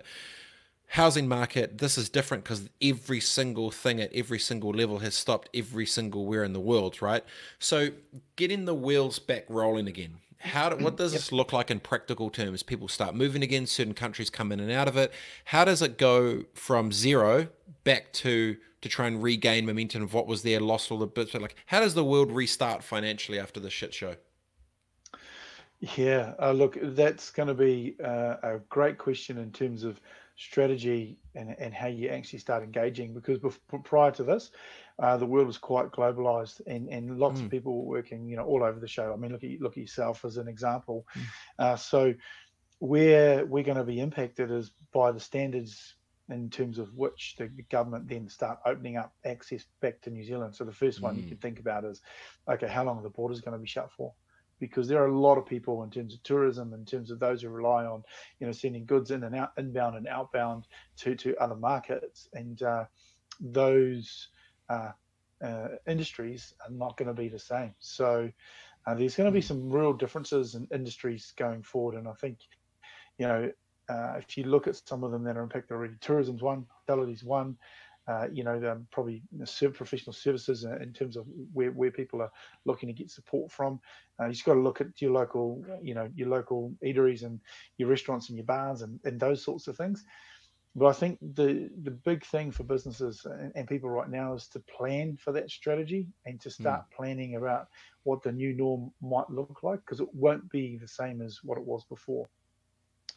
[0.87, 1.77] housing market.
[1.77, 6.25] This is different because every single thing at every single level has stopped every single
[6.25, 7.23] where in the world, right?
[7.59, 7.89] So,
[8.35, 10.15] getting the wheels back rolling again.
[10.41, 11.19] How do, what does yep.
[11.19, 12.63] this look like in practical terms?
[12.63, 13.67] People start moving again.
[13.67, 15.13] Certain countries come in and out of it.
[15.45, 17.49] How does it go from zero
[17.83, 21.31] back to to try and regain momentum of what was there, lost all the bits.
[21.31, 24.15] But like, how does the world restart financially after the shit show?
[25.97, 30.01] Yeah, uh, look, that's going to be uh, a great question in terms of
[30.35, 33.13] strategy and, and how you actually start engaging.
[33.13, 34.51] Because before, prior to this,
[34.99, 37.45] uh, the world was quite globalized, and, and lots mm.
[37.45, 39.13] of people were working, you know, all over the show.
[39.13, 41.07] I mean, look at look at yourself as an example.
[41.59, 41.79] Mm.
[41.79, 42.13] so,
[42.79, 45.95] where we're going to be impacted is by the standards
[46.29, 50.55] in terms of which the government then start opening up access back to New Zealand.
[50.55, 51.23] So the first one mm.
[51.23, 52.01] you can think about is,
[52.47, 54.13] okay, how long are the borders going to be shut for?
[54.59, 57.41] Because there are a lot of people in terms of tourism, in terms of those
[57.41, 58.03] who rely on,
[58.39, 62.61] you know, sending goods in and out, inbound and outbound to to other markets, and
[62.61, 62.85] uh,
[63.39, 64.27] those
[64.69, 64.91] uh,
[65.41, 67.73] uh, industries are not going to be the same.
[67.79, 68.29] So
[68.85, 69.47] uh, there's going to be mm.
[69.47, 72.39] some real differences in industries going forward, and I think,
[73.17, 73.51] you know,
[73.89, 77.23] uh, if you look at some of them that are impacted already, tourism's one, hotelity's
[77.23, 77.57] one.
[78.07, 79.21] Uh, you know, um, probably
[79.71, 82.31] professional services in terms of where, where people are
[82.65, 83.79] looking to get support from.
[84.19, 87.39] Uh, you've got to look at your local, you know, your local eateries and
[87.77, 90.03] your restaurants and your bars and, and those sorts of things.
[90.75, 94.47] But I think the the big thing for businesses and, and people right now is
[94.49, 96.95] to plan for that strategy and to start mm.
[96.95, 97.67] planning about
[98.03, 101.59] what the new norm might look like because it won't be the same as what
[101.59, 102.27] it was before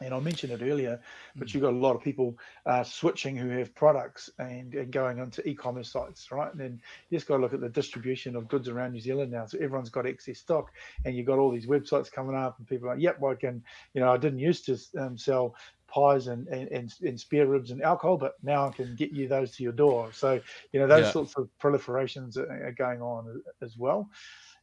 [0.01, 0.99] and I mentioned it earlier,
[1.35, 1.53] but mm.
[1.53, 5.41] you've got a lot of people uh, switching who have products and, and going onto
[5.45, 6.51] e-commerce sites, right?
[6.51, 9.31] And then you just got to look at the distribution of goods around New Zealand
[9.31, 9.45] now.
[9.45, 10.71] So everyone's got excess stock,
[11.05, 13.63] and you've got all these websites coming up, and people are like, "Yep, I can."
[13.93, 15.55] You know, I didn't used to um, sell
[15.87, 19.27] pies and, and, and, and, spare ribs and alcohol, but now I can get you
[19.27, 20.09] those to your door.
[20.11, 21.11] So you know, those yeah.
[21.11, 24.09] sorts of proliferations are, are going on as well.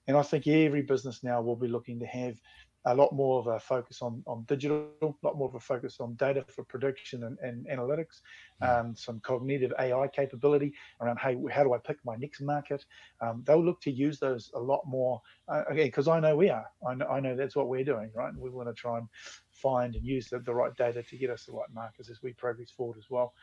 [0.09, 2.41] And I think every business now will be looking to have
[2.87, 5.99] a lot more of a focus on, on digital, a lot more of a focus
[6.01, 8.21] on data for prediction and, and analytics,
[8.61, 8.69] hmm.
[8.69, 12.85] um, some cognitive AI capability around, hey, how do I pick my next market?
[13.21, 16.49] Um, they'll look to use those a lot more, uh, again, because I know we
[16.49, 16.67] are.
[16.89, 18.33] I know, I know that's what we're doing, right?
[18.33, 19.09] And we want to try and
[19.51, 22.33] find and use the, the right data to get us the right markets as we
[22.33, 23.35] progress forward as well.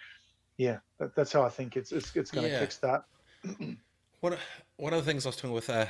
[0.57, 2.65] Yeah, that, that's how I think it's it's, it's going to yeah.
[2.65, 3.03] kickstart.
[4.21, 4.35] one,
[4.77, 5.85] one of the things I was talking with uh,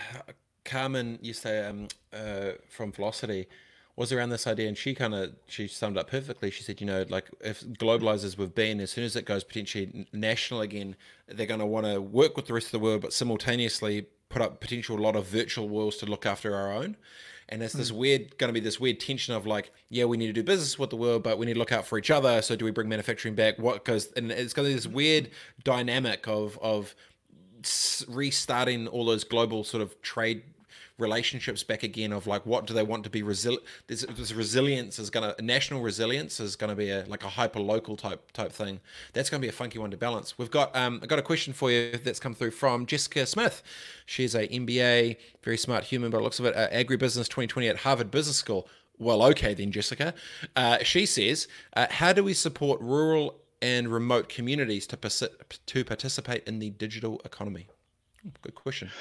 [0.68, 3.48] Carmen used to um, uh, from Velocity
[3.96, 6.52] was around this idea, and she kind of she summed up perfectly.
[6.52, 10.08] She said, you know, like if globalizers we've been, as soon as it goes potentially
[10.14, 10.96] national again,
[11.28, 14.42] they're going to want to work with the rest of the world, but simultaneously put
[14.42, 16.96] up potential a lot of virtual worlds to look after our own.
[17.50, 17.98] And it's this mm.
[17.98, 20.78] weird, going to be this weird tension of like, yeah, we need to do business
[20.78, 22.42] with the world, but we need to look out for each other.
[22.42, 23.58] So do we bring manufacturing back?
[23.58, 24.12] What goes?
[24.18, 25.30] And it's got this weird
[25.64, 26.94] dynamic of of
[28.08, 30.44] restarting all those global sort of trade
[30.98, 34.98] relationships back again of like what do they want to be resilient this, this resilience
[34.98, 38.32] is going to national resilience is going to be a like a hyper local type
[38.32, 38.80] type thing.
[39.14, 40.38] That's going to be a funky one to balance.
[40.38, 43.62] We've got um i got a question for you that's come through from jessica smith.
[44.06, 48.10] She's a mba very smart human but looks of it uh, agribusiness 2020 at harvard
[48.12, 48.68] business school.
[48.98, 50.14] Well okay then jessica.
[50.56, 55.30] Uh, she says uh, how do we support rural and remote communities to,
[55.66, 57.68] to participate in the digital economy?
[58.42, 58.92] Good question.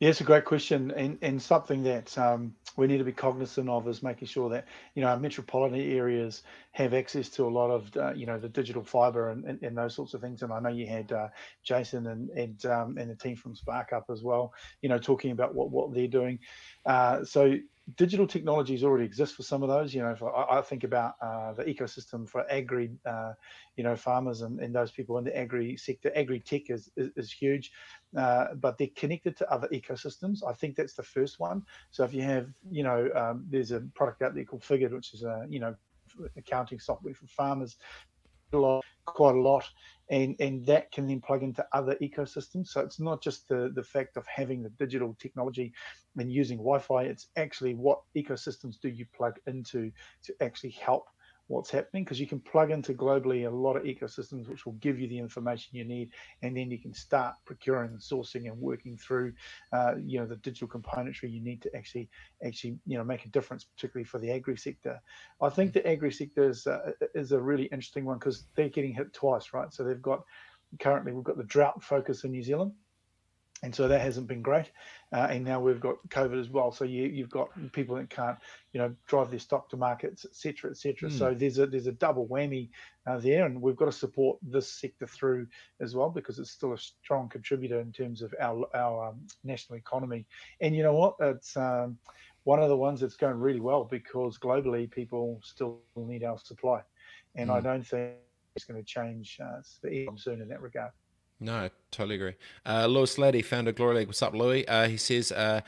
[0.00, 3.86] It's a great question, and, and something that um, we need to be cognizant of
[3.86, 7.96] is making sure that you know our metropolitan areas have access to a lot of
[7.96, 10.42] uh, you know the digital fiber and, and, and, those sorts of things.
[10.42, 11.28] And I know you had uh,
[11.62, 14.52] Jason and and um, and the team from Spark up as well,
[14.82, 16.40] you know, talking about what what they're doing.
[16.84, 17.54] Uh, so
[17.96, 19.94] digital technologies already exist for some of those.
[19.94, 23.32] You know, I, I, think about uh, the ecosystem for agri, uh,
[23.76, 26.10] you know, farmers and, and those people in the agri sector.
[26.16, 27.72] Agri tech is, is, is huge,
[28.16, 30.40] uh, but they're connected to other ecosystems.
[30.46, 31.62] I think that's the first one.
[31.90, 35.12] So if you have, you know, um, there's a product out there called Figured, which
[35.12, 35.74] is a, you know,
[36.36, 37.76] accounting software for farmers
[39.06, 39.64] quite a lot
[40.10, 42.68] and and that can then plug into other ecosystems.
[42.68, 45.72] So it's not just the the fact of having the digital technology
[46.18, 49.90] and using wi-fi it's actually what ecosystems do you plug into
[50.22, 51.08] to actually help
[51.48, 54.98] what's happening because you can plug into globally a lot of ecosystems which will give
[54.98, 56.10] you the information you need
[56.42, 59.32] and then you can start procuring and sourcing and working through
[59.72, 62.08] uh, you know the digital componentry you need to actually
[62.44, 65.00] actually you know make a difference particularly for the agri sector.
[65.40, 68.94] I think the agri sector is, uh, is a really interesting one because they're getting
[68.94, 69.72] hit twice right?
[69.72, 70.22] So they've got
[70.80, 72.72] currently we've got the drought focus in new zealand
[73.64, 74.70] and so that hasn't been great.
[75.10, 76.70] Uh, and now we've got COVID as well.
[76.70, 78.36] So you, you've got people that can't,
[78.72, 81.08] you know, drive their stock to markets, etc., etc.
[81.08, 81.18] Mm.
[81.18, 82.68] So there's a there's a double whammy
[83.06, 85.46] uh, there, and we've got to support this sector through
[85.80, 89.78] as well because it's still a strong contributor in terms of our our um, national
[89.78, 90.26] economy.
[90.60, 91.14] And you know what?
[91.20, 91.96] It's um,
[92.42, 96.82] one of the ones that's going really well because globally people still need our supply,
[97.34, 97.54] and mm.
[97.54, 98.12] I don't think
[98.56, 99.62] it's going to change uh,
[100.16, 100.90] soon in that regard.
[101.44, 102.34] No, I totally agree.
[102.64, 104.06] Uh, Lewis Laddie, founder of Glory League.
[104.06, 104.66] What's up, Louis?
[104.66, 105.60] Uh, he says uh,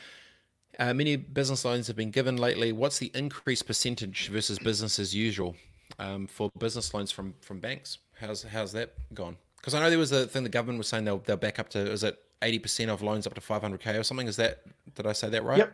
[0.79, 2.73] uh, many business loans have been given lately.
[2.73, 5.55] What's the increased percentage versus business as usual
[5.99, 7.99] um, for business loans from from banks?
[8.19, 9.37] How's how's that gone?
[9.59, 11.69] Because I know there was a thing the government was saying they'll they'll back up
[11.71, 14.29] to is it eighty percent of loans up to five hundred k or something?
[14.29, 14.63] Is that
[14.95, 15.59] did I say that right?
[15.59, 15.73] Yep.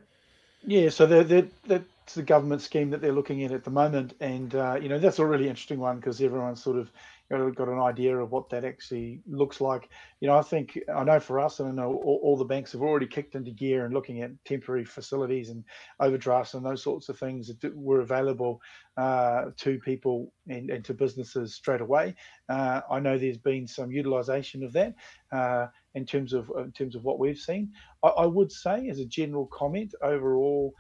[0.65, 4.15] Yeah, so they're, they're, that's the government scheme that they're looking at at the moment,
[4.21, 6.91] and uh, you know that's a really interesting one because everyone's sort of
[7.31, 9.89] got, got an idea of what that actually looks like.
[10.21, 12.73] You know, I think I know for us, and I know all, all, the banks
[12.73, 15.65] have already kicked into gear and looking at temporary facilities and
[16.01, 18.61] overdrafts and those sorts of things that were available
[18.97, 22.15] uh, to people and, and, to businesses straight away.
[22.49, 24.95] Uh, I know there's been some utilisation of that.
[25.33, 27.71] Uh, in terms of in terms of what we've seen,
[28.03, 30.75] I, I would say, as a general comment, overall,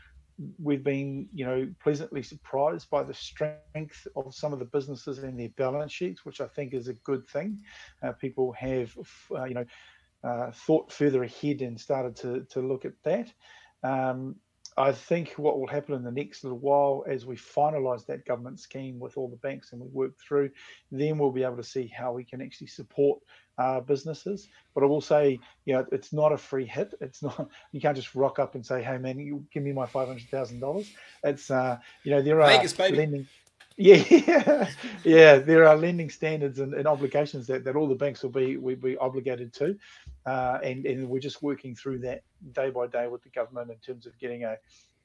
[0.58, 5.38] we've been, you know, pleasantly surprised by the strength of some of the businesses and
[5.38, 7.60] their balance sheets, which I think is a good thing.
[8.02, 8.94] Uh, people have,
[9.34, 9.64] uh, you know,
[10.24, 13.32] uh, thought further ahead and started to to look at that.
[13.82, 14.36] Um,
[14.76, 18.58] I think what will happen in the next little while as we finalise that government
[18.58, 20.50] scheme with all the banks and we work through,
[20.90, 23.20] then we'll be able to see how we can actually support
[23.58, 24.48] uh, businesses.
[24.74, 26.94] But I will say, you know, it's not a free hit.
[27.00, 29.86] It's not you can't just rock up and say, "Hey, man, you give me my
[29.86, 30.90] five hundred thousand dollars."
[31.22, 33.26] It's uh, you know, there are Vegas, lending.
[33.76, 34.68] Yeah,
[35.04, 38.56] yeah, there are lending standards and, and, obligations that, that all the banks will be
[38.56, 39.76] will be obligated to,
[40.26, 43.78] uh, and and we're just working through that day by day with the government in
[43.78, 44.56] terms of getting a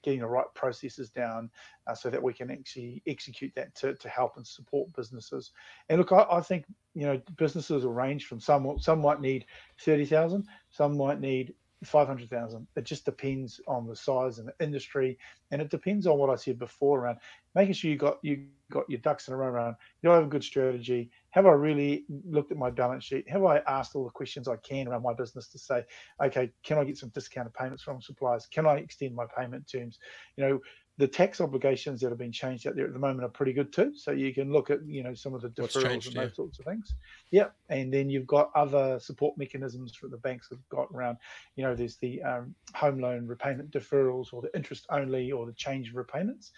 [0.04, 1.50] getting the right processes down
[1.88, 5.52] uh, so that we can actually execute that to, to help and support businesses.
[5.90, 9.46] And look, I, I think you know businesses will range from some some might need
[9.80, 12.68] thirty thousand, some might need 500,000.
[12.76, 15.18] It just depends on the size and the industry.
[15.52, 17.20] And it depends on what I said before around
[17.56, 20.28] making sure you got you got your ducks in a row around, you have a
[20.28, 21.10] good strategy.
[21.32, 23.28] Have I really looked at my balance sheet?
[23.30, 25.84] Have I asked all the questions I can around my business to say,
[26.22, 28.48] okay, can I get some discounted payments from suppliers?
[28.52, 30.00] Can I extend my payment terms?
[30.36, 30.60] You know,
[30.98, 33.72] the tax obligations that have been changed out there at the moment are pretty good
[33.72, 33.94] too.
[33.96, 36.36] So you can look at you know some of the deferrals changed, and those yeah.
[36.36, 36.96] sorts of things.
[37.32, 41.18] Yeah, and then you've got other support mechanisms for the banks have got around.
[41.56, 45.54] You know, there's the um, home loan repayment deferrals or the interest only or the
[45.54, 46.52] change of repayments.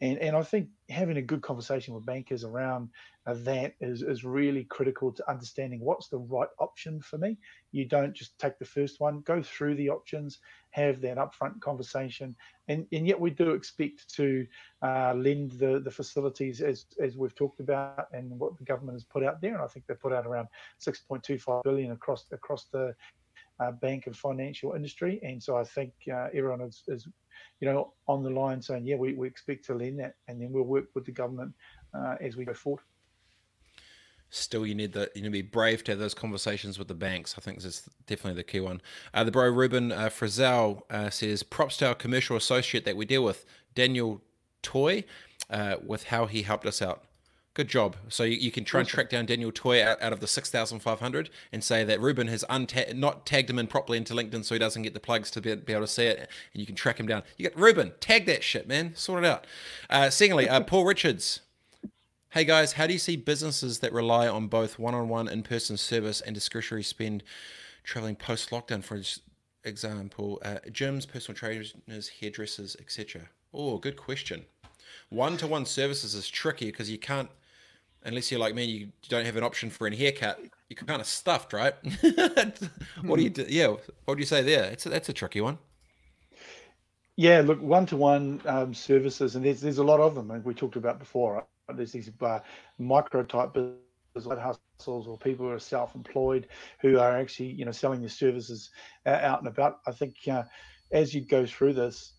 [0.00, 2.90] And, and I think having a good conversation with bankers around
[3.26, 7.38] uh, that is, is really critical to understanding what's the right option for me.
[7.72, 12.34] You don't just take the first one, go through the options, have that upfront conversation.
[12.68, 14.46] And, and yet we do expect to
[14.82, 19.04] uh, lend the, the facilities as, as we've talked about and what the government has
[19.04, 19.54] put out there.
[19.54, 20.48] And I think they put out around
[20.86, 22.94] 6.25 billion across across the
[23.60, 25.20] uh, bank and financial industry.
[25.22, 27.06] And so I think uh, everyone is, is
[27.60, 30.52] you know, on the line saying, yeah, we, we expect to lend that, and then
[30.52, 31.52] we'll work with the government
[31.94, 32.82] uh, as we go forward.
[34.30, 36.94] Still, you need the you need to be brave to have those conversations with the
[36.94, 37.36] banks.
[37.38, 38.82] I think this is definitely the key one.
[39.12, 43.04] Uh, the bro Ruben uh, Frizzell uh, says, "Props to our commercial associate that we
[43.04, 43.44] deal with,
[43.76, 44.22] Daniel
[44.62, 45.04] Toy,
[45.50, 47.04] uh, with how he helped us out."
[47.54, 47.96] Good job.
[48.08, 48.86] So you, you can try awesome.
[48.86, 52.44] and track down Daniel Toy out, out of the 6,500 and say that Ruben has
[52.50, 55.40] unta- not tagged him in properly into LinkedIn so he doesn't get the plugs to
[55.40, 56.18] be, be, able to see it.
[56.18, 56.28] And
[56.60, 57.22] you can track him down.
[57.36, 58.96] You get Ruben, tag that shit, man.
[58.96, 59.46] Sort it out.
[59.88, 61.40] Uh, secondly, uh, Paul Richards.
[62.30, 65.44] Hey guys, how do you see businesses that rely on both one on one in
[65.44, 67.22] person service and discretionary spend
[67.84, 69.00] traveling post lockdown, for
[69.62, 71.72] example, uh, gyms, personal trainers,
[72.20, 73.28] hairdressers, etc.?
[73.52, 74.46] Oh, good question.
[75.10, 77.30] One to one services is tricky because you can't
[78.04, 80.40] unless you're like me, you don't have an option for a haircut.
[80.68, 81.74] You're kind of stuffed, right?
[83.02, 83.46] what do you do?
[83.48, 84.70] Yeah, what do you say there?
[84.70, 85.58] It's a, that's a tricky one.
[87.16, 90.98] Yeah, look, one-to-one services, and there's there's a lot of them, and we talked about
[90.98, 91.34] before.
[91.34, 91.76] Right?
[91.76, 92.40] There's these uh,
[92.78, 96.48] micro type businesses, like hustles, or people who are self-employed
[96.80, 98.70] who are actually, you know, selling their services
[99.06, 99.78] out and about.
[99.86, 100.42] I think uh,
[100.92, 102.14] as you go through this,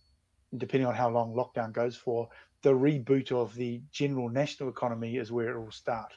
[0.57, 2.29] depending on how long lockdown goes for,
[2.65, 6.11] the reboot of the general national economy is where it will start.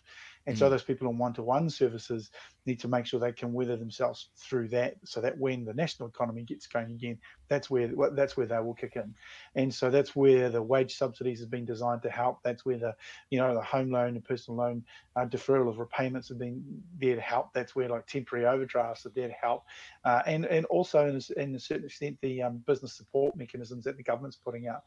[0.48, 0.58] And mm.
[0.58, 2.30] so those people on one-to-one services
[2.64, 6.08] need to make sure they can weather themselves through that, so that when the national
[6.08, 9.14] economy gets going again, that's where that's where they will kick in.
[9.54, 12.38] And so that's where the wage subsidies have been designed to help.
[12.42, 12.94] That's where the
[13.28, 14.84] you know the home loan and personal loan
[15.16, 16.64] uh, deferral of repayments have been
[16.98, 17.52] there to help.
[17.52, 19.64] That's where like temporary overdrafts are there to help,
[20.06, 23.84] uh, and and also in a, in a certain extent the um, business support mechanisms
[23.84, 24.84] that the government's putting out,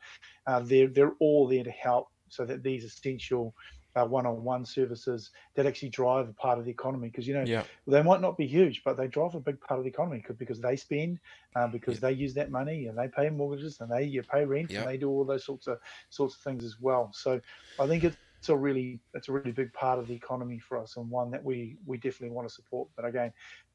[0.47, 3.53] uh, they're they're all there to help so that these essential
[3.95, 7.63] uh, one-on-one services that actually drive a part of the economy because you know yeah.
[7.87, 10.59] they might not be huge but they drive a big part of the economy because
[10.59, 11.19] they spend
[11.55, 12.09] uh, because yeah.
[12.09, 14.79] they use that money and they pay mortgages and they you pay rent yeah.
[14.79, 15.77] and they do all those sorts of
[16.09, 17.39] sorts of things as well so
[17.79, 20.75] i think it's it's a really it's a really big part of the economy for
[20.79, 22.89] us and one that we we definitely want to support.
[22.95, 23.31] But again,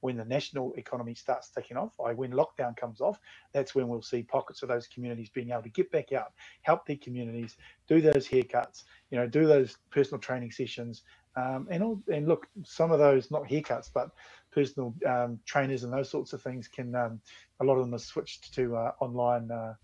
[0.06, 3.20] when the national economy starts taking off, like when lockdown comes off,
[3.52, 6.86] that's when we'll see pockets of those communities being able to get back out, help
[6.86, 11.02] their communities, do those haircuts, you know, do those personal training sessions,
[11.36, 14.10] um, and all, and look, some of those not haircuts, but
[14.50, 17.20] personal um, trainers and those sorts of things can um,
[17.60, 19.74] a lot of them have switched to uh, online, uh,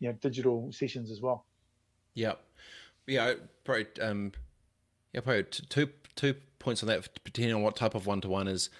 [0.00, 1.46] you know, digital sessions as well.
[2.14, 2.40] Yep
[3.06, 3.34] yeah,
[3.64, 4.32] probably um,
[5.12, 8.48] yeah, probably two two points on that, depending on what type of one to one
[8.48, 8.70] is.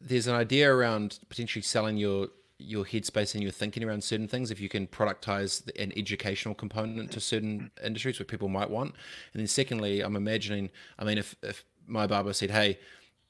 [0.00, 2.28] There's an idea around potentially selling your
[2.60, 7.12] your headspace and your thinking around certain things if you can productize an educational component
[7.12, 8.92] to certain industries where people might want
[9.32, 12.76] and then secondly i'm imagining i mean if, if my barber said hey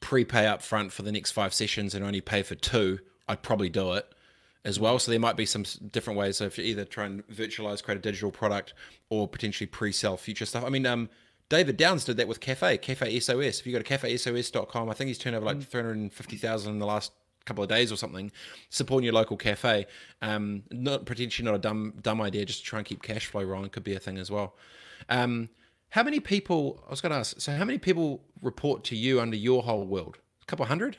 [0.00, 3.68] prepay up front for the next five sessions and only pay for two i'd probably
[3.68, 4.11] do it
[4.64, 4.98] as well.
[4.98, 6.37] So there might be some different ways.
[6.37, 8.74] So if you either try and virtualize, create a digital product,
[9.09, 10.64] or potentially pre-sell future stuff.
[10.64, 11.09] I mean, um,
[11.49, 13.61] David Downs did that with Cafe, Cafe SOS.
[13.61, 15.67] If you go to cafesos.com, I think he's turned over like mm.
[15.67, 17.13] 350,000 in the last
[17.47, 18.31] couple of days or something,
[18.69, 19.87] supporting your local cafe.
[20.21, 23.43] Um, not potentially not a dumb dumb idea, just to try and keep cash flow
[23.43, 24.55] rolling could be a thing as well.
[25.09, 25.49] Um,
[25.91, 26.85] how many people?
[26.87, 27.41] I was going to ask.
[27.41, 30.19] So, how many people report to you under your whole world?
[30.43, 30.99] A couple hundred?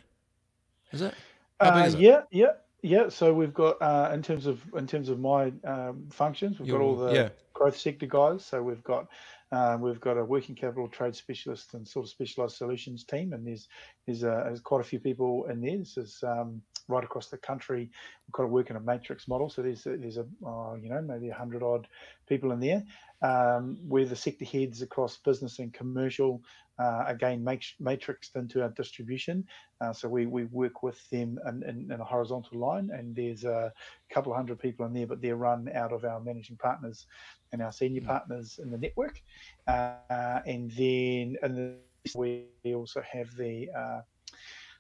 [0.92, 1.14] Is it?
[1.60, 2.00] Uh, is it?
[2.00, 2.52] Yeah, yeah.
[2.82, 6.72] Yeah, so we've got uh, in terms of in terms of my um, functions, we've
[6.72, 7.30] got all the yeah.
[7.54, 8.46] growth sector guys.
[8.46, 9.10] So we've got
[9.52, 13.46] um, we've got a working capital trade specialist and sort of specialized solutions team, and
[13.46, 13.68] there's
[14.06, 15.84] there's, uh, there's quite a few people in there.
[16.24, 17.90] Um, right across the country.
[18.28, 21.02] We've got to work in a matrix model, so there's there's a uh, you know
[21.02, 21.88] maybe a hundred odd
[22.28, 22.84] people in there.
[23.22, 26.42] Um, we're the sector heads across business and commercial,
[26.80, 29.46] uh, again matrixed into our distribution.
[29.82, 33.44] Uh, so we, we work with them in, in, in, a horizontal line, and there's
[33.44, 33.72] a
[34.10, 37.06] couple of hundred people in there, but they're run out of our managing partners
[37.52, 38.08] and our senior mm.
[38.08, 39.22] partners in the network.
[39.68, 41.76] Uh, and then and the,
[42.16, 44.02] we also have the uh,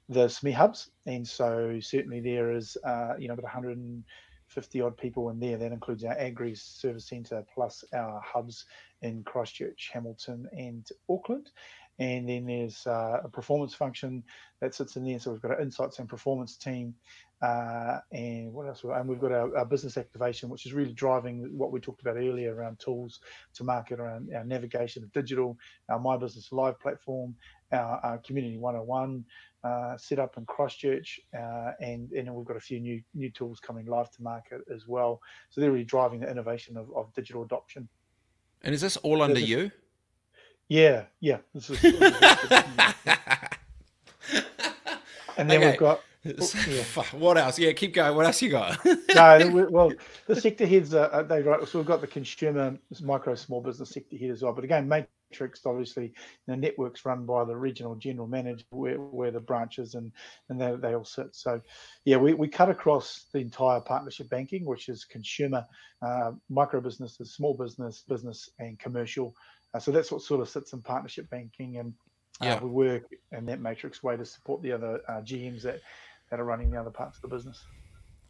[0.09, 5.29] the SME hubs, and so certainly there is uh, you know about 150 odd people
[5.29, 5.57] in there.
[5.57, 8.65] That includes our Agri Service Centre plus our hubs
[9.03, 11.51] in Christchurch, Hamilton, and Auckland
[11.99, 14.23] and then there's uh, a performance function
[14.61, 15.19] that sits in there.
[15.19, 16.95] So we've got an insights and performance team,
[17.41, 18.83] uh, and what else?
[18.83, 22.17] And we've got our, our, business activation, which is really driving what we talked about
[22.17, 23.19] earlier around tools
[23.55, 25.57] to market, around our navigation of digital,
[25.89, 27.35] our My Business Live platform,
[27.71, 29.23] our, our Community 101
[29.63, 33.59] uh, set up in Christchurch, uh, and and we've got a few new new tools
[33.59, 35.19] coming live to market as well.
[35.49, 37.89] So they're really driving the innovation of, of digital adoption.
[38.61, 39.71] And is this all under you?
[40.69, 41.39] Yeah, yeah.
[41.53, 41.83] This is,
[45.37, 45.69] and then okay.
[45.71, 46.01] we've got.
[46.67, 46.83] Yeah.
[47.13, 47.57] What else?
[47.57, 48.13] Yeah, keep going.
[48.13, 48.77] What else you got?
[49.15, 49.93] no, well,
[50.27, 51.65] the sector heads are they right.
[51.65, 54.51] So we've got the consumer, micro, small business sector head as well.
[54.51, 54.89] But again,
[55.29, 56.13] matrix obviously
[56.47, 60.11] the networks run by the regional general manager where, where the branches and
[60.49, 61.35] and they, they all sit.
[61.35, 61.61] So
[62.05, 65.65] yeah, we, we cut across the entire partnership banking, which is consumer,
[66.01, 69.33] uh, micro businesses, small business, business and commercial
[69.73, 71.93] Uh, so that's what sort of sits in partnership banking, and
[72.41, 72.63] uh, yeah.
[72.63, 75.79] we work in that matrix way to support the other uh, GMs that
[76.31, 77.63] that are running the other parts of the business.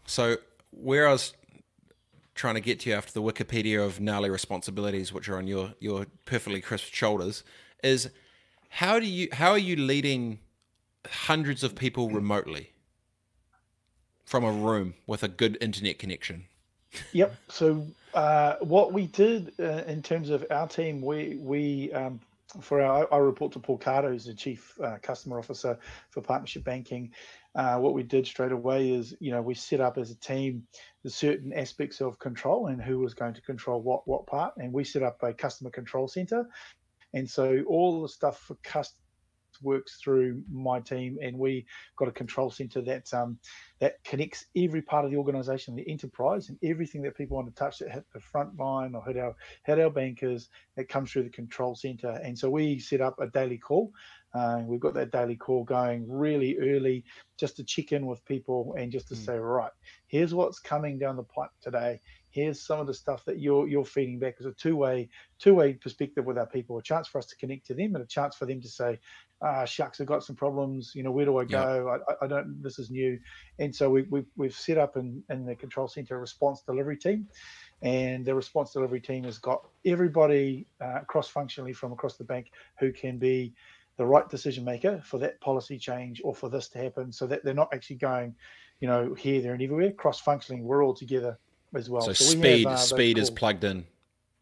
[0.05, 0.37] So
[0.71, 1.33] where I was
[2.39, 5.73] trying to get to you after the Wikipedia of gnarly responsibilities, which are on your
[5.79, 7.43] your perfectly crisp shoulders,
[7.83, 8.09] is
[8.69, 10.39] how do you how are you leading
[11.05, 12.71] hundreds of people remotely
[14.25, 16.45] from a room with a good internet connection?
[17.11, 17.35] Yep.
[17.49, 22.21] So uh, what we did uh, in terms of our team, we we um,
[22.61, 25.77] for our I report to Paul Carter, who's the chief uh, customer officer
[26.09, 27.11] for partnership banking.
[27.55, 30.63] Uh, what we did straight away is, you know, we set up as a team
[31.03, 34.71] the certain aspects of control and who was going to control what what part, and
[34.71, 36.47] we set up a customer control center.
[37.13, 38.95] And so all the stuff for customers
[39.61, 41.65] works through my team, and we
[41.97, 43.37] got a control center that um,
[43.79, 47.55] that connects every part of the organization, the enterprise, and everything that people want to
[47.55, 49.35] touch that hit the front line or hit our
[49.65, 52.11] hit our bankers that comes through the control center.
[52.23, 53.91] And so we set up a daily call.
[54.33, 57.03] Uh, we've got that daily call going really early
[57.39, 59.25] just to check in with people and just to mm.
[59.25, 59.71] say, right,
[60.07, 61.99] here's what's coming down the pipe today.
[62.31, 64.35] Here's some of the stuff that you're you're feeding back.
[64.39, 65.09] As a two-way
[65.39, 68.07] two-way perspective with our people a chance for us to connect to them and a
[68.07, 68.99] chance for them to say
[69.41, 70.91] ah shucks i've got some problems.
[70.93, 71.97] You know where do i go?
[72.07, 73.19] I, I don't this is new.
[73.57, 76.97] And so we, we've, we've set up in, in the control center a response delivery
[76.97, 77.27] team
[77.81, 82.91] and the response delivery team has got everybody uh, cross-functionally from across the bank who
[82.91, 83.53] can be
[83.99, 87.43] the right decision maker for that policy change or for this to happen so that
[87.43, 88.33] they're not actually going
[88.79, 91.37] you know here there and everywhere cross-functioning we're all together
[91.75, 92.01] as well.
[92.01, 93.85] So, so speed have, uh, speed is plugged in.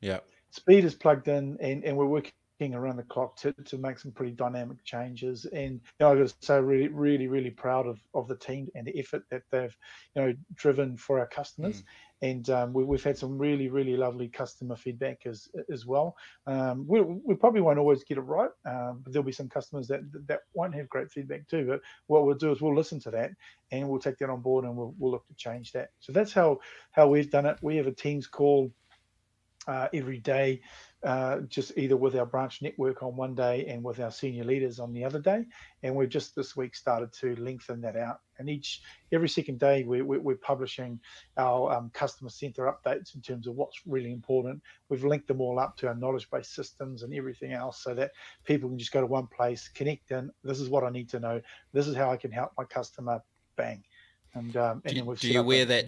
[0.01, 0.19] Yeah.
[0.51, 2.31] Speed is plugged in, and, and we're working
[2.73, 5.45] around the clock to, to make some pretty dynamic changes.
[5.45, 8.67] And you know, I got to say, really, really, really proud of, of the team
[8.75, 9.75] and the effort that they've
[10.15, 11.81] you know driven for our customers.
[11.81, 11.85] Mm.
[12.19, 16.15] And um, we, have had some really, really lovely customer feedback as as well.
[16.47, 19.87] Um, we, we probably won't always get it right, um, but there'll be some customers
[19.89, 21.67] that that won't have great feedback too.
[21.67, 23.31] But what we'll do is we'll listen to that
[23.71, 25.89] and we'll take that on board and we'll, we'll look to change that.
[25.99, 26.59] So that's how
[26.91, 27.57] how we've done it.
[27.61, 28.71] We have a Teams call
[29.67, 30.61] uh, every day
[31.03, 34.79] uh, just either with our branch network on one day and with our senior leaders
[34.79, 35.45] on the other day.
[35.83, 38.19] And we've just this week started to lengthen that out.
[38.39, 40.99] And each every second day, we're, we're publishing
[41.37, 44.61] our um, customer center updates in terms of what's really important.
[44.89, 48.11] We've linked them all up to our knowledge based systems and everything else so that
[48.43, 50.31] people can just go to one place, connect in.
[50.43, 51.41] This is what I need to know.
[51.73, 53.21] This is how I can help my customer.
[53.55, 53.83] Bang.
[54.33, 55.85] And, um, and do, then do you wear that?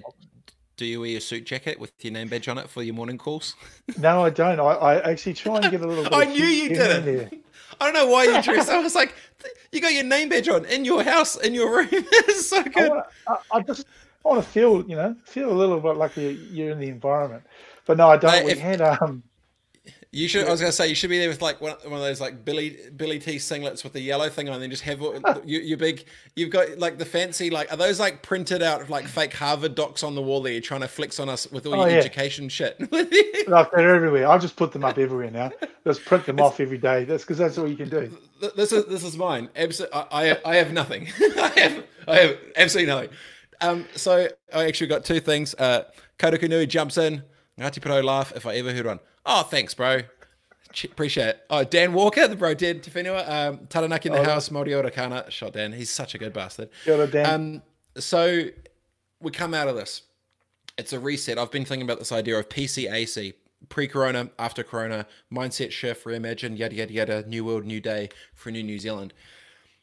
[0.80, 3.18] Do you wear your suit jacket with your name badge on it for your morning
[3.18, 3.58] calls?
[3.98, 4.62] No, I don't.
[4.62, 6.14] I, I actually try and get a little bit.
[6.14, 7.42] I knew you did.
[7.82, 8.70] I don't know why you dressed.
[8.70, 9.14] I was like,
[9.74, 11.90] you got your name badge on in your house, in your room.
[11.92, 12.78] it's so good.
[12.78, 13.88] I, wanna, I, I just
[14.24, 17.44] I want to feel, you know, feel a little bit like you're in the environment.
[17.86, 18.46] But no, I don't.
[18.46, 19.22] we if, had um,
[20.12, 20.48] you should.
[20.48, 22.44] I was gonna say you should be there with like one, one of those like
[22.44, 25.00] Billy Billy T singlets with the yellow thing on, and then just have
[25.46, 26.06] you, your big.
[26.36, 29.76] You've got like the fancy like are those like printed out of like fake Harvard
[29.76, 31.90] docs on the wall that you're trying to flex on us with all oh, your
[31.90, 31.98] yeah.
[31.98, 32.80] education shit?
[33.48, 34.28] like they're everywhere.
[34.28, 35.52] I'll just put them up everywhere now.
[35.86, 37.04] Just print them it's, off every day.
[37.04, 38.18] That's because that's all you can do.
[38.56, 39.50] This is this is mine.
[39.56, 41.08] Absolutely, I, I, I have nothing.
[41.20, 43.10] I have I have absolutely nothing.
[43.62, 45.54] Um, so I actually got two things.
[45.54, 45.84] Uh,
[46.18, 47.24] Kotoku jumps in.
[47.60, 49.00] Ngati Pro laugh if I ever heard one.
[49.26, 50.02] Oh, thanks, bro.
[50.84, 51.46] Appreciate it.
[51.50, 55.30] Oh, Dan Walker, the bro Dan Te um, Taranaki in the oh, house, Mori Orakana.
[55.30, 55.74] Shot Dan.
[55.74, 56.70] He's such a good bastard.
[56.86, 57.26] Good Dan.
[57.26, 57.62] Um,
[57.98, 58.46] so
[59.20, 60.04] we come out of this.
[60.78, 61.38] It's a reset.
[61.38, 63.34] I've been thinking about this idea of PCAC,
[63.68, 68.64] pre-corona, after corona, mindset shift, reimagine, yada yada yada, new world, new day for new
[68.64, 69.14] New Zealand.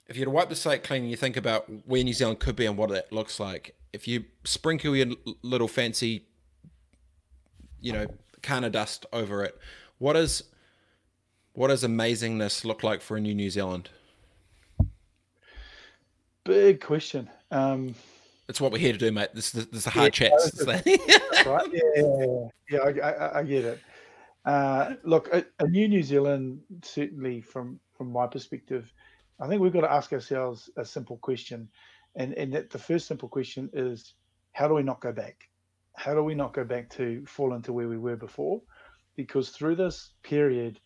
[0.08, 2.38] If you had to wipe the slate clean and you think about where New Zealand
[2.38, 5.08] could be and what that looks like, if you sprinkle your
[5.42, 6.26] little fancy,
[7.86, 8.06] you know,
[8.42, 9.56] Karna dust over it.
[9.98, 10.42] What is
[11.52, 13.90] what does amazingness look like for a new New Zealand?
[16.44, 17.30] Big question.
[17.52, 17.94] Um,
[18.48, 19.30] it's what we're here to do, mate.
[19.34, 20.66] This, this, this is the hard yeah, chat.
[21.46, 21.66] right.
[21.72, 22.78] Yeah, yeah, yeah.
[22.78, 23.80] I, I, I, get it.
[24.44, 28.92] Uh, look, a, a, new New Zealand, certainly from from my perspective,
[29.40, 31.68] I think we've got to ask ourselves a simple question,
[32.16, 34.14] and and that the first simple question is,
[34.52, 35.48] how do we not go back?
[35.96, 38.60] How do we not go back to fall into where we were before?
[39.16, 40.78] Because through this period,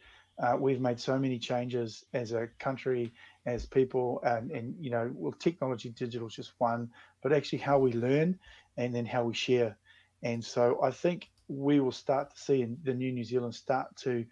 [0.42, 3.12] uh, we've made so many changes as a country,
[3.44, 6.88] as people, and, and you know, well, technology, digital is just one,
[7.22, 8.38] but actually how we learn
[8.76, 9.76] and then how we share.
[10.22, 13.94] And so I think we will start to see in the new New Zealand start
[13.96, 14.24] to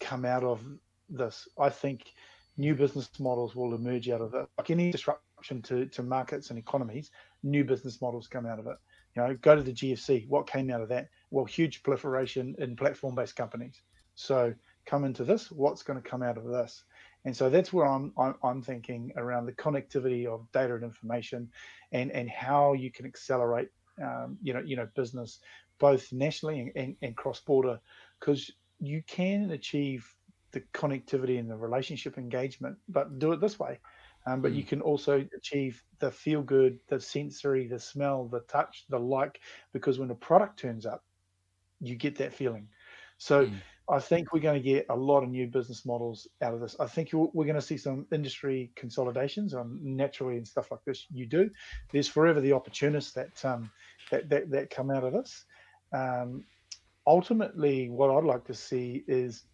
[0.00, 0.60] come out of
[1.10, 1.46] this.
[1.58, 2.12] I think
[2.56, 4.48] new business models will emerge out of it.
[4.56, 7.10] Like any disruption to, to markets and economies,
[7.42, 8.76] new business models come out of it.
[9.16, 10.28] You know, go to the GFC.
[10.28, 11.08] What came out of that?
[11.30, 13.80] Well, huge proliferation in platform-based companies.
[14.14, 14.54] So
[14.84, 16.84] come into this, what's going to come out of this?
[17.24, 21.50] And so that's where I'm, I'm, I'm thinking around the connectivity of data and information,
[21.90, 23.68] and and how you can accelerate,
[24.02, 25.40] um, you know, you know, business
[25.78, 27.80] both nationally and, and, and cross border,
[28.20, 28.50] because
[28.80, 30.06] you can achieve
[30.52, 33.78] the connectivity and the relationship engagement, but do it this way.
[34.26, 34.56] Um, but mm.
[34.56, 39.40] you can also achieve the feel good, the sensory, the smell, the touch, the like,
[39.72, 41.04] because when a product turns up,
[41.80, 42.68] you get that feeling.
[43.18, 43.54] So mm.
[43.88, 46.74] I think we're going to get a lot of new business models out of this.
[46.80, 51.06] I think we're going to see some industry consolidations on naturally and stuff like this.
[51.12, 51.48] You do.
[51.92, 53.70] There's forever the opportunists that um,
[54.10, 55.44] that, that, that come out of this.
[55.92, 56.44] Um,
[57.06, 59.44] ultimately, what I'd like to see is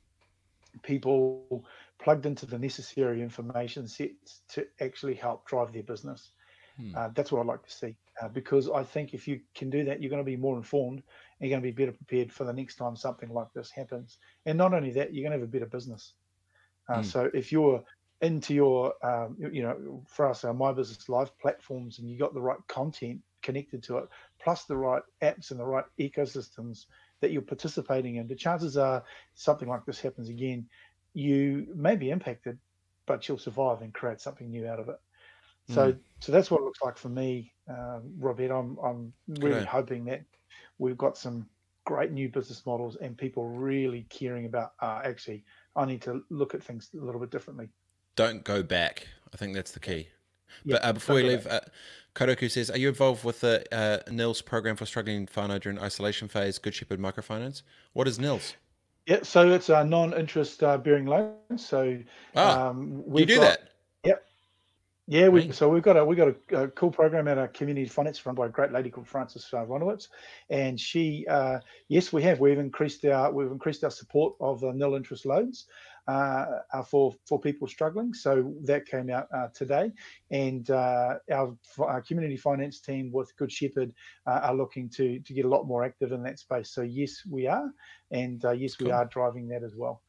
[0.82, 1.64] people
[2.02, 6.32] plugged into the necessary information sets to actually help drive their business.
[6.76, 6.96] Hmm.
[6.96, 9.84] Uh, that's what I'd like to see uh, because I think if you can do
[9.84, 11.02] that, you're going to be more informed
[11.40, 14.18] and you're going to be better prepared for the next time something like this happens.
[14.46, 16.14] And not only that, you're going to have a better business.
[16.88, 17.02] Uh, hmm.
[17.02, 17.82] So if you're
[18.20, 22.34] into your, um, you know, for us, our My Business Live platforms, and you got
[22.34, 24.08] the right content connected to it,
[24.40, 26.86] plus the right apps and the right ecosystems
[27.20, 29.02] that you're participating in, the chances are
[29.34, 30.66] something like this happens again,
[31.14, 32.58] you may be impacted,
[33.06, 34.96] but you'll survive and create something new out of it.
[35.68, 35.98] So, mm.
[36.20, 38.50] so that's what it looks like for me, um, Robert.
[38.50, 40.22] I'm, I'm really hoping that
[40.78, 41.46] we've got some
[41.84, 44.72] great new business models and people really caring about.
[44.80, 45.44] Uh, actually,
[45.76, 47.68] I need to look at things a little bit differently.
[48.16, 49.06] Don't go back.
[49.32, 50.08] I think that's the key.
[50.64, 51.60] Yeah, but uh, before we leave, uh,
[52.14, 56.28] Kodoku says, "Are you involved with the uh, NILS program for struggling whānau during isolation
[56.28, 56.58] phase?
[56.58, 57.62] Good Shepherd Microfinance.
[57.94, 58.54] What is NILS?"
[59.06, 61.34] Yeah, so it's a non-interest uh, bearing loan.
[61.56, 61.98] So
[62.36, 63.68] ah, um, we do got, that.
[64.04, 64.24] Yep.
[65.08, 67.88] Yeah, we so we've got a we got a, a, cool program at our community
[67.88, 70.08] finance run by a great lady called Frances uh, Ronowitz,
[70.50, 74.72] and she uh, yes we have we've increased our we've increased our support of the
[74.72, 78.14] nil interest loans uh, uh for for people struggling.
[78.14, 79.92] So that came out uh, today,
[80.30, 83.92] and uh, our, our, community finance team with Good Shepherd
[84.26, 86.70] uh, are looking to to get a lot more active in that space.
[86.70, 87.70] So yes, we are,
[88.10, 88.86] and yes, cool.
[88.86, 90.02] we are driving that as well.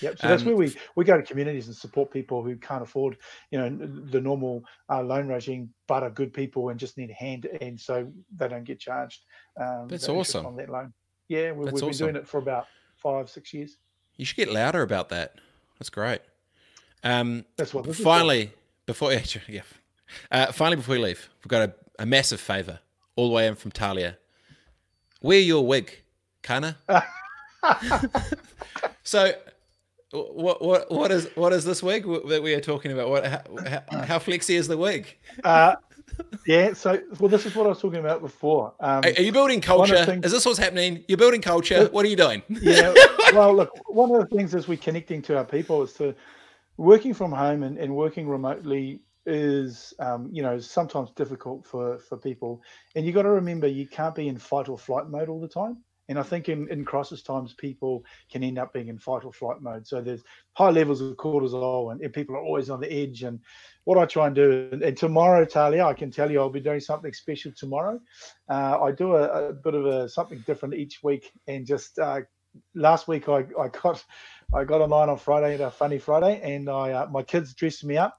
[0.00, 0.18] Yep.
[0.18, 3.18] So that's um, where we we go to communities and support people who can't afford,
[3.50, 3.68] you know,
[4.10, 7.78] the normal uh, loan regime, but are good people and just need a hand, and
[7.80, 9.24] so they don't get charged.
[9.60, 10.92] Um, that's awesome on that loan.
[11.28, 12.66] Yeah, we, have been doing it for about
[12.96, 13.76] five six years.
[14.18, 15.36] You should get louder about that.
[15.78, 16.20] That's great.
[17.02, 17.86] Um, that's what.
[17.96, 18.52] finally,
[18.84, 19.12] before
[19.48, 19.62] yeah,
[20.30, 22.80] uh, finally before we leave, we've got a, a massive favour
[23.16, 24.18] all the way in from Talia.
[25.22, 26.02] Wear your wig,
[26.42, 26.76] Karna.
[29.04, 29.32] so
[30.10, 33.10] what what what is what is this wig that we are talking about?
[33.10, 33.42] What how,
[33.90, 35.16] how, how flexy is the wig?
[35.44, 35.76] Uh,
[36.46, 38.74] yeah, so well, this is what I was talking about before.
[38.80, 40.04] Um, are, are, you building culture?
[40.04, 41.04] Things, is this what's happening?
[41.08, 41.88] You're building culture.
[41.90, 42.42] what are you doing?
[42.48, 42.94] yeah.
[43.32, 46.14] Well, look, one of the things as we're connecting to our people is to
[46.76, 52.16] working from home and, and working remotely is um, you know sometimes difficult for for
[52.16, 52.62] people
[52.94, 55.48] and you got to remember you can't be in fight or flight mode all the
[55.48, 55.76] time
[56.08, 59.32] and I think in, in crisis times, people can end up being in fight or
[59.32, 59.86] flight mode.
[59.86, 60.22] So there's
[60.54, 63.24] high levels of cortisol, and, and people are always on the edge.
[63.24, 63.40] And
[63.88, 66.60] what I try and do, and, and tomorrow, Talia, I can tell you, I'll be
[66.60, 67.98] doing something special tomorrow.
[68.46, 72.20] Uh, I do a, a, bit of a something different each week, and just uh,
[72.74, 74.04] last week I, I got
[74.54, 77.96] I got online on Friday, a funny Friday, and I uh, my kids dressed me
[77.96, 78.18] up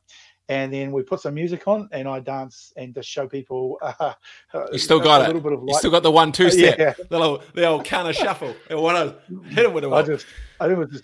[0.50, 3.80] and then we put some music on and I dance and just show people.
[4.52, 5.44] Uh, you still got a, it.
[5.44, 6.94] Bit of you still got the one two step, yeah.
[6.98, 8.56] the little the old kind of shuffle.
[8.68, 9.90] I want to hit it with a.
[9.90, 10.26] I just
[10.60, 11.04] I think it was just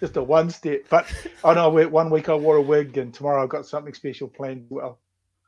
[0.00, 1.06] just a one step, but
[1.44, 4.28] oh, I know one week I wore a wig and tomorrow I've got something special
[4.28, 4.66] planned.
[4.68, 4.98] Well.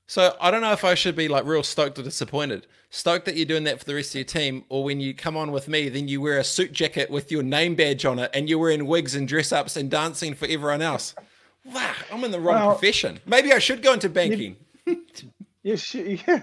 [0.06, 2.66] So I don't know if I should be like real stoked or disappointed.
[2.90, 5.36] Stoked that you're doing that for the rest of your team, or when you come
[5.36, 8.28] on with me, then you wear a suit jacket with your name badge on it,
[8.34, 11.14] and you're wearing wigs and dress ups and dancing for everyone else.
[11.64, 13.20] Wow, I'm in the wrong well, profession.
[13.26, 14.56] Maybe I should go into banking.
[15.62, 16.42] yes, yeah.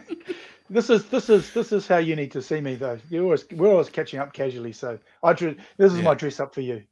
[0.69, 2.99] This is this is this is how you need to see me though.
[3.09, 4.73] You always we're always catching up casually.
[4.73, 6.03] So I this is yeah.
[6.03, 6.83] my dress up for you.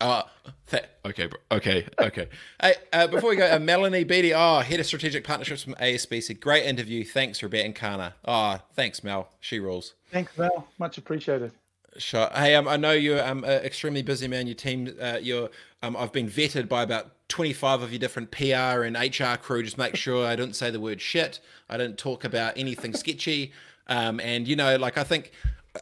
[0.00, 0.22] Uh,
[0.70, 1.40] th- okay, bro.
[1.58, 2.28] okay, okay.
[2.62, 6.38] hey, uh, before we go, uh, Melanie Beatty, oh, head of strategic partnerships from ASBC.
[6.40, 7.04] Great interview.
[7.04, 8.14] Thanks, Rebecca and Karna.
[8.24, 9.28] Oh, thanks, Mel.
[9.40, 9.94] She rules.
[10.12, 10.68] Thanks, Mel.
[10.78, 11.52] Much appreciated.
[11.96, 12.28] Sure.
[12.32, 14.46] Hey, um, I know you're um, an extremely busy man.
[14.46, 15.50] Your team, uh, you're,
[15.82, 19.64] um, I've been vetted by about 25 of your different PR and HR crew.
[19.64, 21.40] Just make sure I didn't say the word shit.
[21.68, 23.52] I didn't talk about anything sketchy.
[23.88, 25.32] Um, and you know, like I think,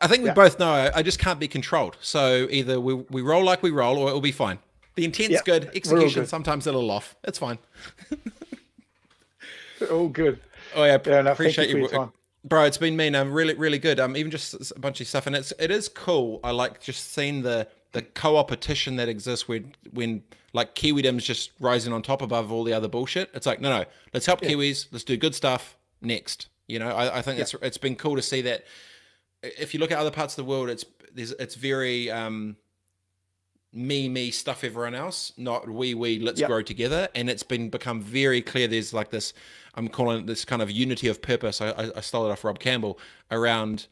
[0.00, 0.34] I think we yeah.
[0.34, 1.96] both know I, just can't be controlled.
[2.00, 4.58] So either we, we roll like we roll, or it'll be fine.
[4.94, 5.40] The intent's yeah.
[5.44, 6.28] good, execution good.
[6.28, 7.16] sometimes a little off.
[7.24, 7.58] It's fine.
[9.90, 10.40] all good.
[10.74, 11.88] Oh yeah, yeah appreciate you.
[11.88, 12.12] you
[12.44, 15.26] bro it's been mean i'm really really good um even just a bunch of stuff
[15.26, 19.74] and it's it is cool i like just seeing the the co-opetition that exists when
[19.92, 20.22] when
[20.52, 23.30] like Kiwidom's just rising on top above all the other bullshit.
[23.34, 24.50] It's like, no, no, let's help yeah.
[24.50, 24.88] Kiwis.
[24.90, 26.48] Let's do good stuff next.
[26.66, 27.42] You know, I, I think yeah.
[27.42, 28.64] it's it's been cool to see that.
[29.58, 32.56] If you look at other parts of the world, it's there's it's very um,
[33.72, 36.48] me me stuff everyone else, not we we let's yep.
[36.48, 37.08] grow together.
[37.14, 38.66] And it's been become very clear.
[38.66, 39.32] There's like this.
[39.74, 41.60] I'm calling it this kind of unity of purpose.
[41.60, 42.98] I, I, I stole it off Rob Campbell
[43.30, 43.86] around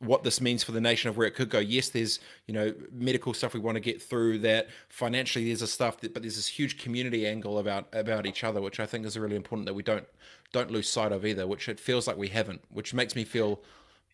[0.00, 1.58] what this means for the nation of where it could go.
[1.58, 4.38] Yes, there's you know medical stuff we want to get through.
[4.40, 8.44] That financially there's a stuff, that, but there's this huge community angle about about each
[8.44, 10.06] other, which I think is really important that we don't
[10.52, 11.46] don't lose sight of either.
[11.46, 13.60] Which it feels like we haven't, which makes me feel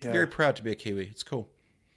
[0.03, 0.13] yeah.
[0.13, 1.09] very proud to be a Kiwi.
[1.11, 1.49] It's cool.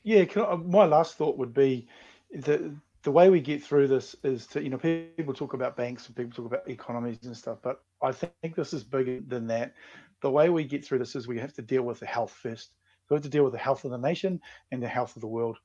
[0.04, 1.88] Yeah, I, my last thought would be
[2.32, 2.74] the
[3.04, 6.16] the way we get through this is to you know people talk about banks and
[6.16, 9.74] people talk about economies and stuff, but I think this is bigger than that.
[10.22, 12.72] The way we get through this is we have to deal with the health first
[13.10, 14.39] we have to deal with the health of the nation
[14.72, 15.58] and the health of the world.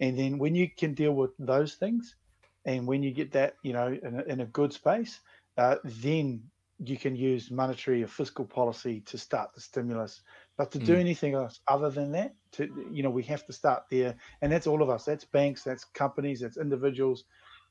[0.00, 2.16] And then when you can deal with those things,
[2.64, 5.20] and when you get that, you know, in a, in a good space,
[5.58, 6.42] uh, then
[6.78, 10.22] you can use monetary or fiscal policy to start the stimulus.
[10.58, 10.84] But to mm.
[10.84, 14.52] do anything else other than that, to you know, we have to start there, and
[14.52, 15.04] that's all of us.
[15.04, 17.24] That's banks, that's companies, that's individuals.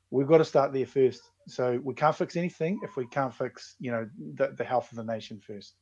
[0.10, 1.22] We've got to start there first.
[1.48, 4.98] So we can't fix anything if we can't fix, you know, the, the health of
[4.98, 5.76] the nation first.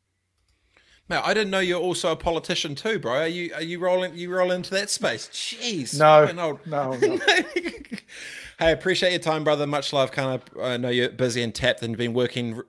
[1.09, 3.13] Man, I didn't know you're also a politician too, bro.
[3.13, 5.27] Are you are you rolling you roll into that space?
[5.29, 5.97] Jeez.
[5.97, 6.31] No.
[6.31, 6.91] No, no.
[8.59, 9.65] hey, appreciate your time, brother.
[9.65, 10.11] Much love.
[10.11, 12.61] Kind of I know you're busy and tapped and been working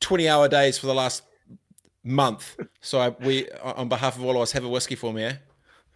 [0.00, 1.24] 20 hour days for the last
[2.04, 2.56] month.
[2.80, 5.32] So I, we on behalf of all of us have a whiskey for me, eh?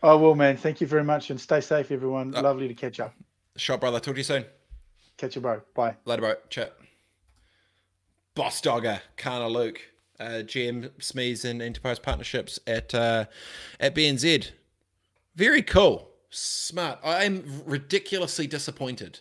[0.02, 0.56] I will, man.
[0.56, 2.34] Thank you very much and stay safe everyone.
[2.34, 3.14] Uh, Lovely to catch up.
[3.56, 4.00] Shot brother.
[4.00, 4.44] Talk to you soon.
[5.16, 5.60] Catch you, bro.
[5.74, 5.96] Bye.
[6.04, 6.34] Later, bro.
[6.48, 6.74] Chat.
[8.34, 9.80] Boss dogger, Karna Luke
[10.20, 13.26] uh, GM SMEs and enterprise partnerships at uh,
[13.80, 14.50] at BNZ.
[15.34, 16.98] Very cool, smart.
[17.04, 19.20] I am ridiculously disappointed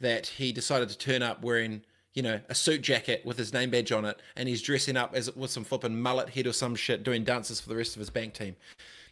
[0.00, 1.82] that he decided to turn up wearing
[2.14, 5.14] you know a suit jacket with his name badge on it, and he's dressing up
[5.14, 8.00] as with some flipping mullet head or some shit, doing dances for the rest of
[8.00, 8.56] his bank team.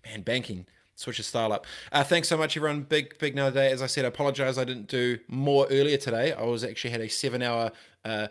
[0.05, 0.67] Man, banking
[1.01, 1.67] switch his style up.
[1.91, 2.83] Uh, thanks so much, everyone.
[2.83, 3.71] Big, big night today.
[3.71, 6.33] As I said, I apologize I didn't do more earlier today.
[6.33, 7.73] I was actually had a seven hour
[8.05, 8.29] uh,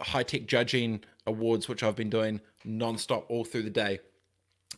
[0.00, 4.00] high tech judging awards, which I've been doing non-stop all through the day.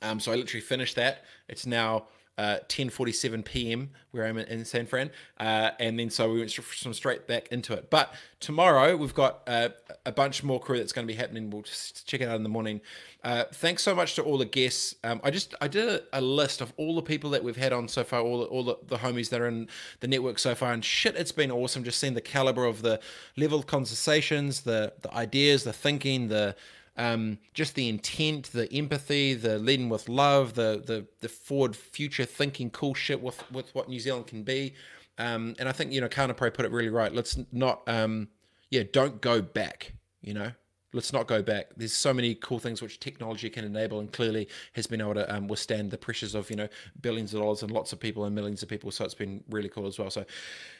[0.02, 1.24] Um, so I literally finished that.
[1.48, 2.06] It's now
[2.38, 3.90] uh, 10:47 p.m.
[4.12, 7.74] where I'm in San Fran, uh, and then so we went some straight back into
[7.74, 7.90] it.
[7.90, 9.70] But tomorrow we've got uh,
[10.06, 11.50] a bunch more crew that's going to be happening.
[11.50, 12.80] We'll just check it out in the morning.
[13.24, 14.94] Uh, thanks so much to all the guests.
[15.02, 17.72] Um, I just I did a, a, list of all the people that we've had
[17.72, 19.68] on so far, all the, all the, the homies that are in
[19.98, 21.82] the network so far, and shit, it's been awesome.
[21.82, 23.00] Just seeing the caliber of the
[23.36, 26.54] level of conversations, the the ideas, the thinking, the
[26.98, 32.24] um, just the intent, the empathy, the leading with love, the the the forward future
[32.24, 34.74] thinking, cool shit with with what New Zealand can be.
[35.16, 37.12] Um, and I think you know probably put it really right.
[37.12, 38.28] Let's not, um,
[38.70, 39.92] yeah, don't go back.
[40.20, 40.50] You know,
[40.92, 41.66] let's not go back.
[41.76, 45.34] There's so many cool things which technology can enable, and clearly has been able to
[45.34, 46.68] um, withstand the pressures of you know
[47.00, 48.90] billions of dollars and lots of people and millions of people.
[48.90, 50.10] So it's been really cool as well.
[50.10, 50.24] So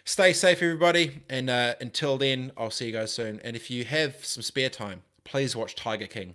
[0.05, 3.41] stay safe, everybody, and uh, until then, I'll see you guys soon.
[3.45, 6.35] And if you have some spare time, please watch Tiger King.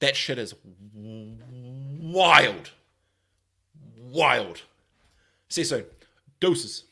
[0.00, 0.54] That shit is
[0.94, 2.70] wild.
[3.98, 4.62] Wild.
[5.48, 5.84] See you soon.
[6.40, 6.84] Doses.